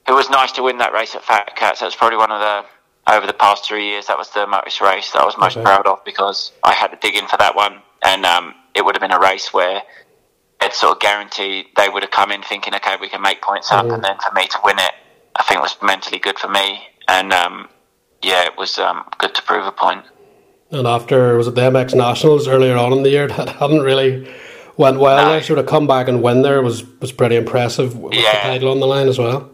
It 0.09 0.13
was 0.13 0.31
nice 0.31 0.53
to 0.53 0.63
win 0.63 0.79
that 0.79 0.93
race 0.93 1.15
at 1.15 1.25
Fat 1.25 1.57
Cats. 1.57 1.81
That 1.81 1.87
was 1.87 1.97
probably 1.97 2.19
one 2.19 2.31
of 2.31 2.41
the 2.41 2.65
over 3.13 3.27
the 3.27 3.33
past 3.33 3.65
three 3.65 3.87
years. 3.87 4.07
That 4.07 4.19
was 4.19 4.31
the 4.31 4.47
most 4.47 4.81
race 4.81 5.11
that 5.13 5.23
I 5.23 5.25
was 5.25 5.37
most 5.39 5.57
okay. 5.57 5.65
proud 5.65 5.87
of 5.87 6.05
because 6.05 6.53
I 6.63 6.73
had 6.75 6.89
to 6.89 6.99
dig 7.01 7.17
in 7.17 7.27
for 7.27 7.37
that 7.39 7.55
one, 7.55 7.81
and 8.05 8.25
um, 8.25 8.55
it 8.75 8.85
would 8.85 8.95
have 8.95 9.01
been 9.03 9.13
a 9.13 9.21
race 9.21 9.53
where 9.53 9.83
it 10.63 10.73
sort 10.73 10.97
of 10.97 11.01
guaranteed 11.01 11.67
they 11.77 11.89
would 11.89 12.03
have 12.03 12.11
come 12.11 12.33
in 12.33 12.43
thinking, 12.43 12.75
okay, 12.75 12.97
we 13.01 13.09
can 13.09 13.21
make 13.21 13.43
points 13.43 13.71
up, 13.73 13.85
mm-hmm. 13.85 13.95
and 13.95 14.05
then 14.05 14.17
for 14.19 14.35
me 14.35 14.47
to 14.47 14.59
win 14.65 14.79
it, 14.79 14.93
I 15.37 15.43
think 15.43 15.61
was 15.61 15.77
mentally 15.83 16.19
good 16.19 16.39
for 16.39 16.49
me 16.49 16.81
and 17.09 17.33
um, 17.33 17.69
yeah, 18.23 18.45
it 18.45 18.57
was 18.57 18.79
um, 18.79 19.05
good 19.19 19.35
to 19.35 19.43
prove 19.43 19.67
a 19.67 19.73
point. 19.73 20.05
And 20.71 20.87
after 20.87 21.37
was 21.37 21.47
it 21.47 21.55
the 21.55 21.61
MX 21.63 21.95
Nationals 21.95 22.49
earlier 22.49 22.77
on 22.77 22.93
in 22.93 23.03
the 23.03 23.11
year 23.11 23.29
that 23.29 23.49
hadn't 23.49 23.83
really 23.83 24.29
went 24.77 24.99
well. 24.99 25.25
No. 25.25 25.33
They 25.33 25.43
sort 25.43 25.59
of 25.59 25.67
come 25.67 25.87
back 25.87 26.09
and 26.09 26.23
win 26.23 26.43
there 26.43 26.63
was 26.63 26.85
was 27.01 27.13
pretty 27.13 27.37
impressive 27.37 27.97
with 27.97 28.15
yeah. 28.15 28.33
the 28.33 28.39
title 28.51 28.71
on 28.71 28.81
the 28.81 28.87
line 28.87 29.09
as 29.09 29.19
well. 29.19 29.51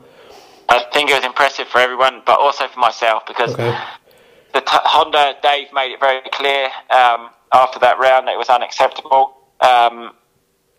I 0.69 0.85
think 0.93 1.11
it 1.11 1.15
was 1.15 1.25
impressive 1.25 1.69
for 1.69 1.79
everyone, 1.79 2.23
but 2.25 2.39
also 2.39 2.67
for 2.69 2.81
myself 2.81 3.25
because 3.27 3.53
okay. 3.55 3.77
the 4.55 4.61
t- 4.61 4.67
Honda 4.71 5.35
Dave 5.43 5.69
made 5.73 5.93
it 5.93 6.01
very 6.01 6.21
clear 6.33 6.67
um, 6.91 7.31
after 7.53 7.79
that 7.81 7.99
round 7.99 8.27
that 8.27 8.35
it 8.35 8.39
was 8.39 8.49
unacceptable. 8.49 9.37
Um, 9.61 10.13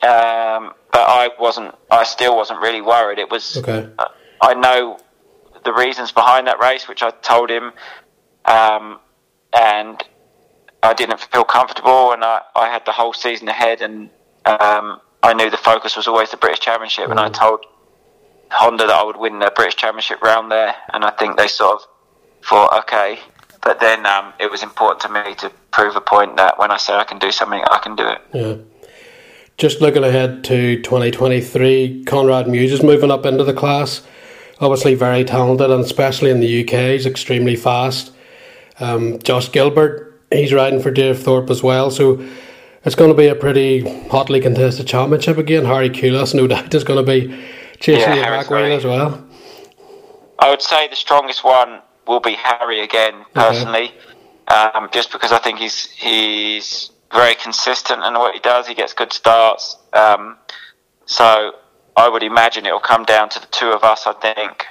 um, 0.02 0.74
but 0.92 1.08
I 1.08 1.30
wasn't. 1.40 1.76
I 1.90 2.04
still 2.04 2.36
wasn't 2.36 2.60
really 2.60 2.82
worried. 2.82 3.20
It 3.20 3.30
was. 3.30 3.58
Okay. 3.58 3.88
Uh, 3.98 4.08
I 4.42 4.54
know 4.54 5.00
the 5.64 5.74
reasons 5.74 6.12
behind 6.12 6.48
that 6.48 6.60
race, 6.60 6.88
which 6.88 7.02
I 7.02 7.12
told 7.12 7.50
him, 7.50 7.72
um, 8.46 9.00
and 9.58 10.04
I 10.82 10.94
didn't 10.94 11.20
feel 11.20 11.46
comfortable, 11.46 12.12
and 12.12 12.24
I, 12.24 12.42
I 12.56 12.68
had 12.68 12.86
the 12.86 12.92
whole 12.92 13.14
season 13.14 13.48
ahead, 13.48 13.82
and 13.82 14.10
um, 14.46 15.00
I 15.22 15.34
knew 15.34 15.50
the 15.50 15.58
focus 15.58 15.96
was 15.96 16.08
always 16.08 16.32
the 16.32 16.38
British 16.38 16.60
Championship, 16.60 17.10
and 17.10 17.20
I 17.20 17.30
mm. 17.30 17.34
told 17.34 17.66
Honda 18.52 18.88
that 18.88 18.96
I 18.96 19.04
would 19.04 19.18
win 19.18 19.40
the 19.40 19.52
British 19.56 19.76
Championship 19.76 20.22
round 20.22 20.52
there, 20.52 20.76
and 20.94 21.04
I 21.04 21.12
think 21.12 21.38
they 21.38 21.48
sort 21.48 21.82
of 21.82 21.88
thought, 22.46 22.84
okay, 22.84 23.20
but 23.62 23.80
then 23.80 24.06
um, 24.06 24.34
it 24.40 24.52
was 24.52 24.64
important 24.64 25.02
to 25.02 25.10
me 25.10 25.36
to 25.36 25.52
prove 25.72 25.96
a 25.96 26.02
point 26.02 26.38
that 26.38 26.60
when 26.60 26.72
I 26.72 26.78
say 26.78 26.94
I 26.94 27.04
can 27.04 27.20
do 27.20 27.32
something, 27.32 27.62
I 27.64 27.80
can 27.80 27.96
do 27.96 28.08
it. 28.08 28.22
Yeah. 28.34 28.56
Just 29.58 29.82
looking 29.82 30.04
ahead 30.04 30.44
to 30.46 30.82
2023, 30.82 32.04
Conrad 32.06 32.48
Mewse 32.48 32.72
is 32.72 32.84
moving 32.84 33.12
up 33.12 33.26
into 33.26 33.44
the 33.44 33.54
class 33.54 34.02
obviously 34.64 34.96
very 34.96 35.24
talented, 35.24 35.70
and 35.70 35.84
especially 35.84 36.32
in 36.32 36.40
the 36.40 36.64
UK, 36.64 36.92
he's 36.92 37.06
extremely 37.06 37.56
fast. 37.56 38.12
Um, 38.80 39.20
Josh 39.20 39.52
Gilbert, 39.52 40.22
he's 40.32 40.54
riding 40.54 40.80
for 40.80 40.92
Dave 40.92 41.20
Thorpe 41.20 41.50
as 41.50 41.62
well, 41.62 41.92
so 41.92 42.26
it's 42.86 42.96
going 42.96 43.10
to 43.10 43.18
be 43.18 43.28
a 43.28 43.36
pretty 43.36 43.80
hotly 44.08 44.42
contested 44.42 44.88
championship 44.88 45.38
again. 45.38 45.66
Harry 45.66 45.90
Kullas, 45.90 46.34
no 46.34 46.48
doubt, 46.54 46.74
is 46.74 46.84
going 46.84 47.04
to 47.04 47.12
be 47.12 47.28
chasing 47.80 48.02
yeah, 48.02 48.16
the 48.16 48.22
back 48.22 48.50
wheel 48.50 48.74
as 48.74 48.86
well. 48.86 49.26
I 50.40 50.50
would 50.50 50.62
say 50.62 50.88
the 50.88 50.96
strongest 50.96 51.44
one 51.44 51.82
will 52.08 52.20
be 52.20 52.34
Harry 52.34 52.82
again, 52.82 53.26
personally, 53.34 53.94
okay. 54.50 54.56
um, 54.56 54.90
just 54.92 55.12
because 55.12 55.32
I 55.32 55.40
think 55.40 55.60
he's 55.60 55.90
he's 55.92 56.92
very 57.14 57.36
consistent 57.36 58.04
in 58.04 58.14
what 58.16 58.34
he 58.34 58.40
does. 58.40 58.68
He 58.68 58.74
gets 58.74 58.94
good 58.94 59.14
starts. 59.14 59.78
Um, 59.94 60.38
so 61.06 61.54
I 61.96 62.10
would 62.10 62.24
imagine 62.24 62.66
it 62.66 62.72
will 62.72 62.80
come 62.80 63.06
down 63.06 63.30
to 63.30 63.40
the 63.40 63.46
two 63.48 63.68
of 63.68 63.84
us, 63.84 64.06
I 64.08 64.14
think, 64.14 64.66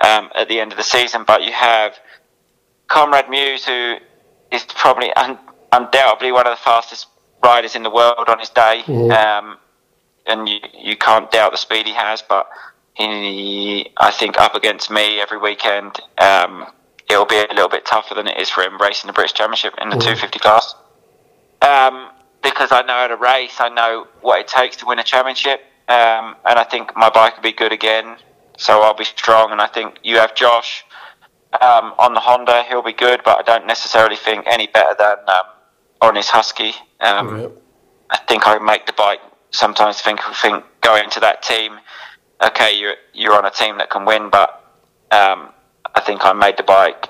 um, 0.00 0.30
at 0.34 0.48
the 0.48 0.58
end 0.58 0.72
of 0.72 0.78
the 0.78 0.84
season. 0.84 1.24
But 1.26 1.44
you 1.44 1.52
have 1.52 1.98
Conrad 2.88 3.26
Mewse, 3.26 3.66
who 3.66 4.04
is 4.50 4.64
probably 4.64 5.12
un- 5.12 5.38
undoubtedly 5.70 6.32
one 6.32 6.46
of 6.46 6.52
the 6.52 6.62
fastest 6.62 7.06
riders 7.42 7.74
in 7.74 7.82
the 7.82 7.90
world 7.90 8.28
on 8.28 8.38
his 8.38 8.50
day. 8.50 8.82
Mm-hmm. 8.86 9.10
Um, 9.10 9.58
and 10.26 10.48
you, 10.48 10.58
you 10.78 10.96
can't 10.96 11.30
doubt 11.30 11.52
the 11.52 11.58
speed 11.58 11.86
he 11.86 11.94
has, 11.94 12.22
but 12.22 12.48
he, 12.94 13.90
I 13.96 14.10
think, 14.10 14.38
up 14.38 14.54
against 14.54 14.90
me 14.90 15.20
every 15.20 15.38
weekend, 15.38 15.98
um, 16.18 16.66
it'll 17.10 17.26
be 17.26 17.36
a 17.38 17.52
little 17.52 17.68
bit 17.68 17.84
tougher 17.84 18.14
than 18.14 18.28
it 18.28 18.38
is 18.38 18.48
for 18.48 18.62
him 18.62 18.78
racing 18.80 19.08
the 19.08 19.12
British 19.12 19.34
Championship 19.34 19.74
in 19.80 19.88
the 19.88 19.96
mm-hmm. 19.96 20.14
250 20.14 20.38
class. 20.38 20.74
Um, 21.62 22.10
because 22.42 22.72
I 22.72 22.82
know 22.82 22.94
how 22.94 23.08
to 23.08 23.16
race, 23.16 23.54
I 23.58 23.68
know 23.68 24.06
what 24.20 24.40
it 24.40 24.48
takes 24.48 24.76
to 24.78 24.86
win 24.86 24.98
a 24.98 25.04
championship, 25.04 25.60
um, 25.88 26.36
and 26.44 26.58
I 26.58 26.64
think 26.64 26.96
my 26.96 27.08
bike 27.08 27.36
will 27.36 27.42
be 27.42 27.52
good 27.52 27.72
again, 27.72 28.16
so 28.56 28.82
I'll 28.82 28.94
be 28.94 29.04
strong. 29.04 29.52
And 29.52 29.60
I 29.60 29.68
think 29.68 29.98
you 30.02 30.16
have 30.16 30.34
Josh 30.34 30.84
um, 31.60 31.94
on 31.98 32.14
the 32.14 32.20
Honda, 32.20 32.64
he'll 32.68 32.82
be 32.82 32.92
good, 32.92 33.20
but 33.24 33.38
I 33.38 33.42
don't 33.42 33.66
necessarily 33.66 34.16
think 34.16 34.46
any 34.46 34.66
better 34.66 34.94
than 34.98 35.18
um, 35.28 35.42
on 36.02 36.16
his 36.16 36.28
Husky. 36.28 36.72
Um, 37.00 37.52
I 38.10 38.18
think 38.28 38.46
I 38.46 38.58
make 38.58 38.84
the 38.86 38.92
bike 38.92 39.20
sometimes 39.52 40.02
think 40.02 40.20
think 40.42 40.64
going 40.82 41.08
to 41.10 41.20
that 41.20 41.42
team. 41.42 41.78
Okay, 42.44 42.78
you're 42.78 42.96
you're 43.14 43.34
on 43.34 43.46
a 43.46 43.50
team 43.50 43.78
that 43.78 43.88
can 43.88 44.04
win, 44.04 44.28
but 44.28 44.50
um, 45.10 45.50
I 45.94 46.00
think 46.04 46.24
I 46.26 46.32
made 46.32 46.56
the 46.58 46.64
bike 46.64 47.08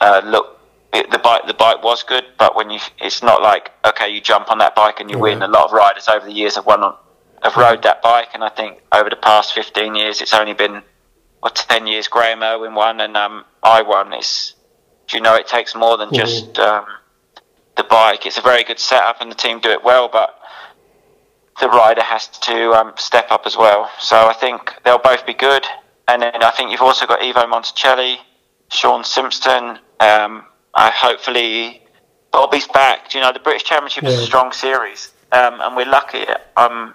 uh, 0.00 0.20
look. 0.24 0.58
It, 0.92 1.10
the 1.10 1.18
bike 1.18 1.46
the 1.46 1.54
bike 1.54 1.82
was 1.82 2.02
good, 2.02 2.24
but 2.38 2.54
when 2.54 2.70
you 2.70 2.80
it's 3.00 3.22
not 3.22 3.40
like 3.40 3.70
okay, 3.86 4.08
you 4.12 4.20
jump 4.20 4.50
on 4.50 4.58
that 4.58 4.74
bike 4.74 5.00
and 5.00 5.10
you 5.10 5.18
win. 5.18 5.42
A 5.42 5.48
lot 5.48 5.66
of 5.66 5.72
riders 5.72 6.08
over 6.08 6.26
the 6.26 6.32
years 6.32 6.56
have 6.56 6.66
won 6.66 6.82
on 6.82 6.96
have 7.42 7.56
rode 7.56 7.82
that 7.82 8.02
bike, 8.02 8.28
and 8.34 8.42
I 8.42 8.48
think 8.48 8.80
over 8.92 9.08
the 9.10 9.16
past 9.16 9.54
fifteen 9.54 9.94
years, 9.94 10.20
it's 10.20 10.34
only 10.34 10.54
been 10.54 10.82
what 11.40 11.54
ten 11.54 11.86
years. 11.86 12.08
Graeme 12.08 12.42
Irwin 12.42 12.74
won, 12.74 13.00
and 13.00 13.16
um, 13.16 13.44
I 13.62 13.82
won. 13.82 14.12
It's 14.12 14.54
do 15.06 15.16
you 15.16 15.22
know 15.22 15.34
it 15.34 15.46
takes 15.46 15.74
more 15.74 15.96
than 15.98 16.12
just 16.12 16.58
um, 16.58 16.86
the 17.76 17.84
bike. 17.84 18.26
It's 18.26 18.38
a 18.38 18.42
very 18.42 18.64
good 18.64 18.78
setup, 18.78 19.20
and 19.20 19.30
the 19.30 19.34
team 19.34 19.60
do 19.60 19.70
it 19.70 19.84
well, 19.84 20.08
but 20.08 20.38
the 21.60 21.68
rider 21.68 22.02
has 22.02 22.28
to 22.28 22.72
um, 22.72 22.92
step 22.96 23.30
up 23.30 23.42
as 23.46 23.56
well. 23.56 23.90
So 24.00 24.16
I 24.16 24.32
think 24.32 24.74
they'll 24.84 24.98
both 24.98 25.24
be 25.26 25.34
good. 25.34 25.64
And 26.08 26.22
then 26.22 26.42
I 26.42 26.50
think 26.50 26.70
you've 26.70 26.82
also 26.82 27.06
got 27.06 27.22
Ivo 27.22 27.46
Monticelli, 27.46 28.16
Shaun 28.68 29.04
Simpson. 29.04 29.78
Um, 30.00 30.44
I 30.74 30.90
hopefully 30.90 31.82
Bobby's 32.32 32.66
back. 32.68 33.14
You 33.14 33.20
know, 33.20 33.32
the 33.32 33.38
British 33.38 33.64
Championship 33.64 34.04
yeah. 34.04 34.10
is 34.10 34.18
a 34.20 34.26
strong 34.26 34.52
series, 34.52 35.12
um, 35.32 35.60
and 35.60 35.76
we're 35.76 35.86
lucky. 35.86 36.24
I'm 36.56 36.94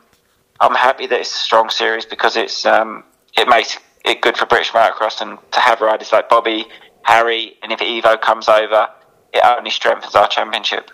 I'm 0.60 0.76
happy 0.76 1.08
that 1.08 1.20
it's 1.20 1.34
a 1.34 1.40
strong 1.40 1.70
series 1.70 2.06
because 2.06 2.36
it's 2.36 2.66
um, 2.66 3.04
it 3.38 3.48
makes 3.48 3.78
it 4.06 4.22
good 4.22 4.38
for 4.38 4.46
British 4.46 4.72
motocross 4.72 5.22
and 5.22 5.40
to 5.52 5.60
have 5.60 5.82
riders 5.82 6.12
like 6.12 6.30
Bobby, 6.30 6.66
Harry, 7.04 7.58
and 7.64 7.72
if 7.72 7.82
Ivo 7.82 8.18
comes 8.18 8.48
over, 8.48 8.90
it 9.34 9.44
only 9.44 9.70
strengthens 9.70 10.16
our 10.16 10.28
championship. 10.28 10.92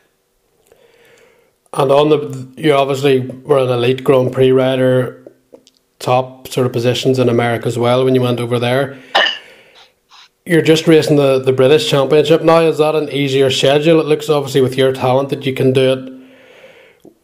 And 1.74 1.92
on 1.92 2.10
the, 2.10 2.54
you 2.56 2.74
obviously 2.74 3.20
were 3.20 3.60
an 3.60 3.70
elite 3.70 4.04
Grand 4.04 4.32
Prix 4.32 4.52
rider, 4.52 5.30
top 6.00 6.48
sort 6.48 6.66
of 6.66 6.74
positions 6.74 7.20
in 7.20 7.28
America 7.28 7.68
as 7.68 7.78
well 7.78 8.06
when 8.06 8.16
you 8.16 8.22
went 8.22 8.40
over 8.40 8.60
there. 8.60 8.98
You're 10.46 10.62
just 10.62 10.88
racing 10.88 11.18
the, 11.18 11.40
the 11.40 11.52
British 11.52 11.90
Championship 11.90 12.44
now. 12.44 12.60
Is 12.60 12.78
that 12.78 12.96
an 12.96 13.10
easier 13.10 13.50
schedule? 13.50 14.00
It 14.00 14.06
looks 14.06 14.30
obviously 14.30 14.62
with 14.62 14.78
your 14.78 14.94
talent 14.94 15.30
that 15.30 15.46
you 15.46 15.54
can 15.54 15.74
do 15.74 15.94
it 15.94 16.15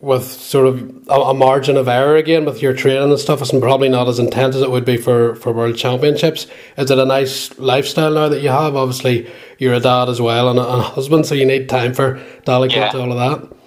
with 0.01 0.23
sort 0.23 0.65
of 0.65 1.07
a, 1.07 1.13
a 1.13 1.33
margin 1.33 1.77
of 1.77 1.87
error 1.87 2.15
again 2.15 2.43
with 2.43 2.61
your 2.61 2.73
training 2.73 3.09
and 3.09 3.19
stuff. 3.19 3.41
It's 3.41 3.51
probably 3.51 3.87
not 3.87 4.07
as 4.07 4.17
intense 4.17 4.55
as 4.55 4.63
it 4.63 4.71
would 4.71 4.83
be 4.83 4.97
for, 4.97 5.35
for 5.35 5.53
World 5.53 5.77
Championships. 5.77 6.47
Is 6.77 6.89
it 6.89 6.97
a 6.97 7.05
nice 7.05 7.57
lifestyle 7.59 8.11
now 8.11 8.27
that 8.27 8.41
you 8.41 8.49
have? 8.49 8.75
Obviously, 8.75 9.31
you're 9.59 9.75
a 9.75 9.79
dad 9.79 10.09
as 10.09 10.19
well 10.19 10.49
and 10.49 10.57
a, 10.57 10.63
and 10.63 10.81
a 10.81 10.83
husband, 10.83 11.27
so 11.27 11.35
you 11.35 11.45
need 11.45 11.69
time 11.69 11.93
for 11.93 12.21
delegate 12.45 12.77
yeah. 12.77 12.99
all 12.99 13.11
of 13.11 13.17
that. 13.17 13.57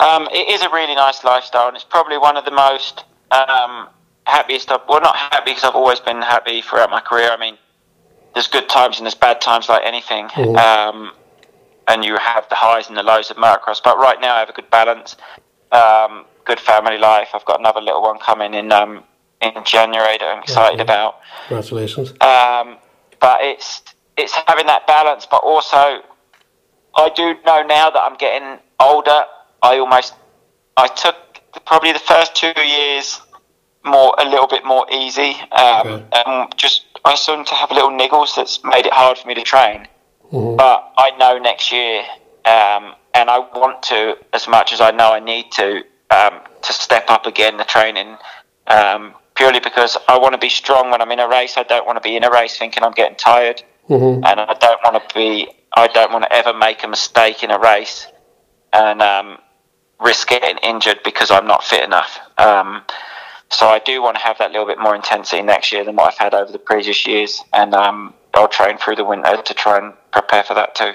Um, 0.00 0.28
it 0.32 0.48
is 0.48 0.62
a 0.62 0.68
really 0.70 0.96
nice 0.96 1.22
lifestyle, 1.22 1.68
and 1.68 1.76
it's 1.76 1.84
probably 1.84 2.18
one 2.18 2.36
of 2.36 2.44
the 2.44 2.50
most 2.50 3.04
um, 3.30 3.88
happiest. 4.26 4.70
I've, 4.72 4.80
well, 4.88 5.00
not 5.00 5.16
happy 5.16 5.52
because 5.52 5.64
I've 5.64 5.76
always 5.76 6.00
been 6.00 6.20
happy 6.20 6.60
throughout 6.60 6.90
my 6.90 7.00
career. 7.00 7.30
I 7.30 7.36
mean, 7.36 7.56
there's 8.34 8.48
good 8.48 8.68
times 8.68 8.98
and 8.98 9.06
there's 9.06 9.14
bad 9.14 9.40
times, 9.40 9.68
like 9.68 9.82
anything. 9.84 10.26
Mm-hmm. 10.26 10.56
Um, 10.56 11.12
and 11.88 12.04
you 12.04 12.16
have 12.16 12.48
the 12.48 12.54
highs 12.54 12.88
and 12.88 12.96
the 12.96 13.02
lows 13.02 13.30
of 13.30 13.36
motocross. 13.36 13.80
But 13.82 13.98
right 13.98 14.20
now, 14.20 14.36
I 14.36 14.40
have 14.40 14.48
a 14.48 14.52
good 14.52 14.70
balance, 14.70 15.16
um, 15.72 16.24
good 16.44 16.60
family 16.60 16.98
life. 16.98 17.28
I've 17.34 17.44
got 17.44 17.60
another 17.60 17.80
little 17.80 18.02
one 18.02 18.18
coming 18.18 18.54
in 18.54 18.72
um, 18.72 19.04
in 19.40 19.52
January 19.64 20.18
that 20.18 20.36
I'm 20.36 20.42
excited 20.42 20.80
about. 20.80 21.20
Congratulations. 21.48 22.10
Um, 22.20 22.78
but 23.20 23.40
it's 23.42 23.82
it's 24.16 24.32
having 24.46 24.66
that 24.66 24.86
balance, 24.86 25.26
but 25.30 25.42
also 25.42 26.02
I 26.96 27.10
do 27.14 27.34
know 27.44 27.62
now 27.62 27.90
that 27.90 28.00
I'm 28.00 28.16
getting 28.16 28.58
older 28.80 29.24
I 29.64 29.78
almost 29.78 30.14
I 30.76 30.88
took 30.88 31.16
probably 31.64 31.92
the 31.92 31.98
first 31.98 32.36
two 32.36 32.52
years 32.60 33.20
more 33.82 34.14
a 34.18 34.24
little 34.24 34.46
bit 34.46 34.64
more 34.64 34.86
easy, 34.92 35.36
um, 35.52 35.86
okay. 35.86 36.04
and 36.26 36.56
just 36.58 36.84
I 37.04 37.14
started 37.14 37.46
to 37.46 37.54
have 37.54 37.70
little 37.70 37.90
niggles 37.90 38.36
that's 38.36 38.62
made 38.62 38.84
it 38.84 38.92
hard 38.92 39.16
for 39.16 39.26
me 39.26 39.34
to 39.34 39.42
train. 39.42 39.88
Mm-hmm. 40.34 40.56
But 40.56 40.92
I 40.98 41.12
know 41.16 41.38
next 41.38 41.70
year, 41.70 42.00
um, 42.44 42.94
and 43.14 43.30
I 43.30 43.38
want 43.38 43.84
to 43.84 44.18
as 44.32 44.48
much 44.48 44.72
as 44.72 44.80
I 44.80 44.90
know 44.90 45.12
I 45.12 45.20
need 45.20 45.52
to 45.52 45.84
um, 46.10 46.40
to 46.62 46.72
step 46.72 47.04
up 47.08 47.26
again 47.26 47.56
the 47.56 47.64
training. 47.64 48.16
Um, 48.66 49.14
purely 49.36 49.60
because 49.60 49.96
I 50.08 50.18
want 50.18 50.32
to 50.32 50.38
be 50.38 50.48
strong 50.48 50.90
when 50.90 51.00
I'm 51.00 51.12
in 51.12 51.20
a 51.20 51.28
race. 51.28 51.56
I 51.56 51.62
don't 51.62 51.86
want 51.86 51.96
to 51.96 52.00
be 52.00 52.16
in 52.16 52.24
a 52.24 52.30
race 52.30 52.58
thinking 52.58 52.82
I'm 52.82 52.92
getting 52.92 53.16
tired, 53.16 53.62
mm-hmm. 53.88 54.24
and 54.24 54.40
I 54.40 54.54
don't 54.54 54.80
want 54.82 55.08
to 55.08 55.14
be. 55.14 55.48
I 55.76 55.86
don't 55.86 56.12
want 56.12 56.24
to 56.24 56.32
ever 56.32 56.52
make 56.52 56.82
a 56.82 56.88
mistake 56.88 57.44
in 57.44 57.52
a 57.52 57.58
race, 57.58 58.08
and 58.72 59.02
um, 59.02 59.38
risk 60.00 60.28
getting 60.28 60.58
injured 60.58 61.00
because 61.04 61.30
I'm 61.30 61.46
not 61.46 61.62
fit 61.62 61.84
enough. 61.84 62.18
Um, 62.38 62.82
so 63.50 63.68
I 63.68 63.78
do 63.78 64.02
want 64.02 64.16
to 64.16 64.22
have 64.22 64.38
that 64.38 64.50
little 64.50 64.66
bit 64.66 64.80
more 64.80 64.96
intensity 64.96 65.42
next 65.42 65.70
year 65.70 65.84
than 65.84 65.94
what 65.94 66.12
I've 66.12 66.18
had 66.18 66.34
over 66.34 66.50
the 66.50 66.58
previous 66.58 67.06
years, 67.06 67.40
and 67.52 67.72
um, 67.72 68.14
I'll 68.34 68.48
train 68.48 68.78
through 68.78 68.96
the 68.96 69.04
winter 69.04 69.40
to 69.40 69.54
try 69.54 69.78
and 69.78 69.94
prepare 70.12 70.42
for 70.42 70.54
that 70.54 70.74
too. 70.74 70.92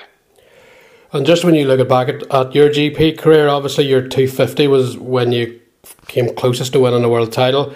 And 1.11 1.25
just 1.25 1.43
when 1.43 1.55
you 1.55 1.65
look 1.65 1.87
back 1.87 2.07
at, 2.07 2.23
at 2.31 2.53
your 2.53 2.69
GP 2.69 3.17
career, 3.17 3.47
obviously 3.47 3.85
your 3.85 4.01
250 4.01 4.67
was 4.67 4.97
when 4.97 5.31
you 5.31 5.59
came 6.07 6.33
closest 6.35 6.73
to 6.73 6.79
winning 6.79 7.03
a 7.03 7.09
world 7.09 7.31
title. 7.31 7.73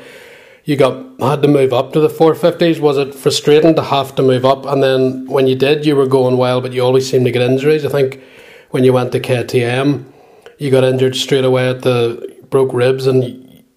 You 0.66 0.78
got 0.78 1.20
had 1.20 1.42
to 1.42 1.48
move 1.48 1.74
up 1.74 1.94
to 1.94 2.00
the 2.00 2.08
450s. 2.08 2.80
Was 2.80 2.98
it 2.98 3.14
frustrating 3.14 3.76
to 3.76 3.84
have 3.84 4.16
to 4.16 4.22
move 4.22 4.46
up? 4.46 4.66
And 4.66 4.82
then 4.82 5.26
when 5.28 5.48
you 5.48 5.56
did, 5.56 5.86
you 5.86 5.96
were 5.96 6.08
going 6.08 6.38
well, 6.38 6.62
but 6.62 6.74
you 6.74 6.82
always 6.82 7.10
seemed 7.10 7.26
to 7.26 7.32
get 7.32 7.42
injuries. 7.42 7.86
I 7.86 7.90
think 7.90 8.22
when 8.70 8.84
you 8.84 8.94
went 8.94 9.12
to 9.12 9.20
KTM, 9.20 10.06
you 10.60 10.72
got 10.72 10.84
injured 10.84 11.16
straight 11.16 11.44
away 11.44 11.70
at 11.70 11.82
the 11.82 12.38
broke 12.50 12.72
ribs 12.72 13.08
and 13.08 13.24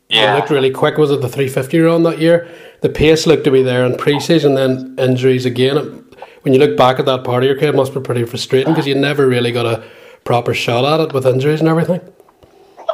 yeah. 0.08 0.32
you 0.32 0.38
looked 0.38 0.50
really 0.50 0.70
quick. 0.70 0.98
Was 0.98 1.10
it 1.10 1.22
the 1.22 1.28
350 1.28 1.80
run 1.80 2.02
that 2.04 2.18
year? 2.18 2.48
The 2.80 2.88
pace 2.88 3.26
looked 3.26 3.44
to 3.44 3.50
be 3.50 3.62
there 3.62 3.84
in 3.84 3.96
pre-season, 3.96 4.54
then 4.54 4.94
injuries 4.98 5.44
again. 5.44 6.04
When 6.42 6.54
you 6.54 6.60
look 6.60 6.76
back 6.76 6.98
at 6.98 7.06
that 7.06 7.24
part 7.24 7.42
of 7.42 7.48
your 7.48 7.56
career, 7.58 7.70
it 7.70 7.76
must 7.76 7.94
be 7.94 8.00
pretty 8.00 8.24
frustrating 8.24 8.72
because 8.72 8.86
you 8.86 8.94
never 8.94 9.26
really 9.26 9.52
got 9.52 9.66
a 9.66 9.84
proper 10.24 10.54
shot 10.54 10.84
at 10.84 11.08
it 11.08 11.12
with 11.12 11.26
injuries 11.26 11.60
and 11.60 11.68
everything. 11.68 12.00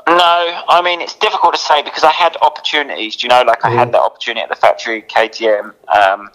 No, 0.09 0.63
I 0.69 0.81
mean 0.83 1.01
it's 1.01 1.15
difficult 1.15 1.55
to 1.55 1.61
say 1.61 1.83
because 1.83 2.03
I 2.03 2.11
had 2.11 2.37
opportunities. 2.43 3.23
You 3.23 3.29
know, 3.29 3.43
like 3.47 3.65
I 3.65 3.71
had 3.71 3.89
mm. 3.89 3.93
that 3.93 4.01
opportunity 4.01 4.41
at 4.41 4.49
the 4.49 4.57
factory 4.57 5.03
KTM, 5.03 5.75
um, 5.95 6.31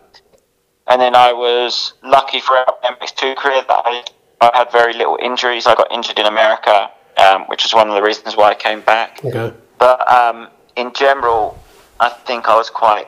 and 0.87 1.01
then 1.01 1.15
I 1.15 1.33
was 1.33 1.93
lucky 2.03 2.39
throughout 2.39 2.79
my 2.83 2.91
MX2 2.91 3.35
career 3.35 3.63
that 3.67 3.81
I, 3.85 4.03
I 4.41 4.57
had 4.57 4.71
very 4.71 4.93
little 4.93 5.17
injuries. 5.21 5.67
I 5.67 5.75
got 5.75 5.91
injured 5.91 6.19
in 6.19 6.27
America 6.27 6.89
um, 7.17 7.43
which 7.45 7.65
is 7.65 7.73
one 7.73 7.89
of 7.89 7.95
the 7.95 8.01
reasons 8.01 8.35
why 8.35 8.51
I 8.51 8.55
came 8.55 8.81
back. 8.81 9.23
Okay. 9.23 9.53
But 9.77 10.09
um, 10.09 10.49
in 10.75 10.93
general, 10.93 11.61
I 11.99 12.09
think 12.09 12.47
I 12.47 12.55
was 12.55 12.69
quite, 12.69 13.07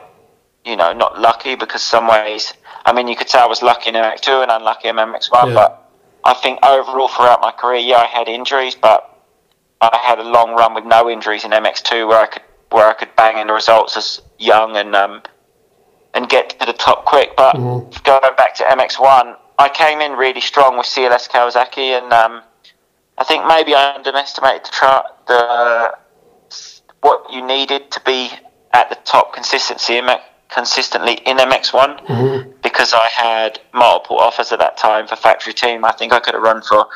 you 0.64 0.76
know, 0.76 0.92
not 0.92 1.20
lucky 1.20 1.54
because 1.54 1.82
some 1.82 2.06
ways, 2.06 2.52
I 2.84 2.92
mean, 2.92 3.08
you 3.08 3.16
could 3.16 3.28
say 3.28 3.38
I 3.38 3.46
was 3.46 3.62
lucky 3.62 3.88
in 3.88 3.94
MX2 3.94 4.42
and 4.42 4.50
unlucky 4.50 4.88
in 4.88 4.96
MX1, 4.96 5.48
yeah. 5.48 5.54
but 5.54 5.90
I 6.24 6.34
think 6.34 6.64
overall 6.64 7.08
throughout 7.08 7.40
my 7.40 7.52
career, 7.52 7.80
yeah, 7.80 7.96
I 7.96 8.06
had 8.06 8.28
injuries, 8.28 8.74
but 8.74 9.06
I 9.80 9.98
had 10.02 10.18
a 10.18 10.24
long 10.24 10.52
run 10.52 10.74
with 10.74 10.84
no 10.84 11.08
injuries 11.08 11.44
in 11.44 11.50
MX2 11.52 12.08
where 12.08 12.20
I 12.20 12.26
could 12.26 12.42
where 12.70 12.86
I 12.86 12.92
could 12.92 13.08
bang 13.16 13.36
in 13.38 13.48
the 13.48 13.52
results 13.52 13.96
as 13.96 14.20
young 14.38 14.76
and 14.76 14.94
um, 14.94 15.22
and 16.14 16.28
get 16.28 16.50
to 16.60 16.66
the 16.66 16.72
top 16.72 17.04
quick. 17.04 17.36
But 17.36 17.56
mm-hmm. 17.56 17.90
going 18.04 18.36
back 18.36 18.54
to 18.56 18.64
MX1, 18.64 19.36
I 19.58 19.68
came 19.68 20.00
in 20.00 20.12
really 20.12 20.40
strong 20.40 20.76
with 20.76 20.86
CLS 20.86 21.28
Kawasaki 21.28 21.98
and 21.98 22.12
um, 22.12 22.42
I 23.18 23.24
think 23.24 23.46
maybe 23.46 23.74
I 23.74 23.94
underestimated 23.94 24.64
the, 24.64 24.70
tra- 24.70 25.12
the 25.26 25.94
what 27.00 27.32
you 27.32 27.44
needed 27.44 27.90
to 27.92 28.00
be 28.00 28.30
at 28.72 28.88
the 28.88 28.96
top 29.04 29.32
consistency 29.32 29.96
in 29.96 30.04
consistently 30.52 31.14
in 31.26 31.36
MX1 31.36 32.06
mm-hmm. 32.06 32.50
because 32.62 32.92
I 32.92 33.08
had 33.08 33.60
multiple 33.72 34.18
offers 34.18 34.52
at 34.52 34.58
that 34.58 34.76
time 34.76 35.06
for 35.06 35.16
factory 35.16 35.52
team. 35.52 35.84
I 35.84 35.92
think 35.92 36.12
I 36.12 36.20
could 36.20 36.34
have 36.34 36.42
run 36.42 36.62
for 36.62 36.86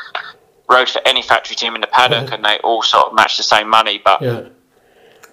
rode 0.68 0.88
for 0.88 1.00
any 1.06 1.23
factory 1.23 1.56
team 1.56 1.75
in 1.75 1.80
the 1.80 1.87
paddock 1.87 2.32
and 2.32 2.44
they 2.44 2.58
all 2.64 2.82
sort 2.82 3.06
of 3.06 3.14
matched 3.14 3.37
the 3.37 3.42
same 3.42 3.68
money. 3.68 4.00
But 4.04 4.23
yeah. 4.23 4.49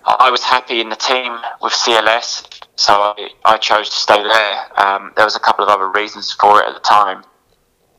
I 0.06 0.30
was 0.32 0.44
happy 0.44 0.82
in 0.82 0.90
the 0.90 0.96
team 0.96 1.38
with 1.62 1.74
CLS, 1.74 2.64
so 2.76 2.94
I, 2.94 3.30
I 3.46 3.58
chose 3.58 3.90
to 3.90 3.96
stay 3.96 4.22
there. 4.22 4.80
Um, 4.80 5.14
there 5.16 5.26
was 5.26 5.36
a 5.36 5.40
couple 5.40 5.64
of 5.64 5.70
other 5.70 5.90
reasons 5.90 6.32
for 6.32 6.62
it 6.62 6.68
at 6.68 6.74
the 6.74 6.80
time. 6.80 7.24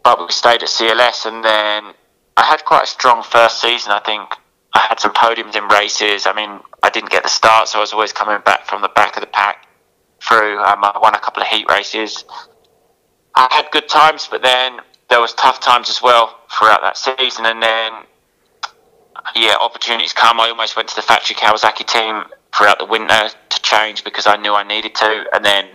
but 0.02 0.19
we 0.19 0.31
stayed 0.33 0.62
at 0.62 0.69
CLS, 0.69 1.26
and 1.26 1.45
then 1.45 1.95
I 2.37 2.45
had 2.45 2.64
quite 2.64 2.85
a 2.85 2.87
strong 2.87 3.23
first 3.23 3.61
season. 3.61 3.93
I 3.93 4.00
think 4.00 4.31
I 4.75 4.81
had 4.81 4.99
some 4.99 5.12
podiums 5.12 5.55
in 5.55 5.69
races. 5.69 6.26
I 6.26 6.33
mean, 6.33 6.61
I 6.83 6.91
didn't 6.91 7.11
get 7.11 7.23
the 7.23 7.29
start, 7.29 7.69
so 7.69 7.79
I 7.79 7.81
was 7.81 7.93
always 7.93 8.12
coming 8.12 8.41
back 8.45 8.67
from 8.67 8.83
the 8.83 8.88
back 8.88 9.17
of 9.17 9.21
the 9.21 9.29
pack 9.29 9.69
through. 10.26 10.59
Um, 10.59 10.85
I 10.85 10.99
won 11.00 11.14
a 11.14 11.21
couple 11.21 11.43
of 11.43 11.49
heat 11.49 11.67
races. 11.69 12.25
I 13.35 13.49
had 13.50 13.71
good 13.73 13.88
times, 13.88 14.29
but 14.31 14.43
then 14.43 14.81
there 15.09 15.21
was 15.21 15.35
tough 15.35 15.61
times 15.61 15.91
as 15.91 16.02
well 16.02 16.38
throughout 16.50 16.81
that 16.83 16.97
season, 16.97 17.47
and 17.47 17.62
then 17.62 17.93
yeah, 19.35 19.57
opportunities 19.61 20.12
come. 20.12 20.41
I 20.41 20.49
almost 20.49 20.76
went 20.76 20.88
to 20.88 20.97
the 20.97 21.02
factory 21.02 21.37
Kawasaki 21.37 21.87
team 21.87 22.25
throughout 22.55 22.79
the 22.79 22.85
winter 22.85 23.29
to 23.49 23.62
change 23.62 24.05
because 24.05 24.26
I 24.26 24.37
knew 24.37 24.55
I 24.55 24.62
needed 24.62 24.95
to, 24.97 25.25
and 25.33 25.45
then 25.45 25.67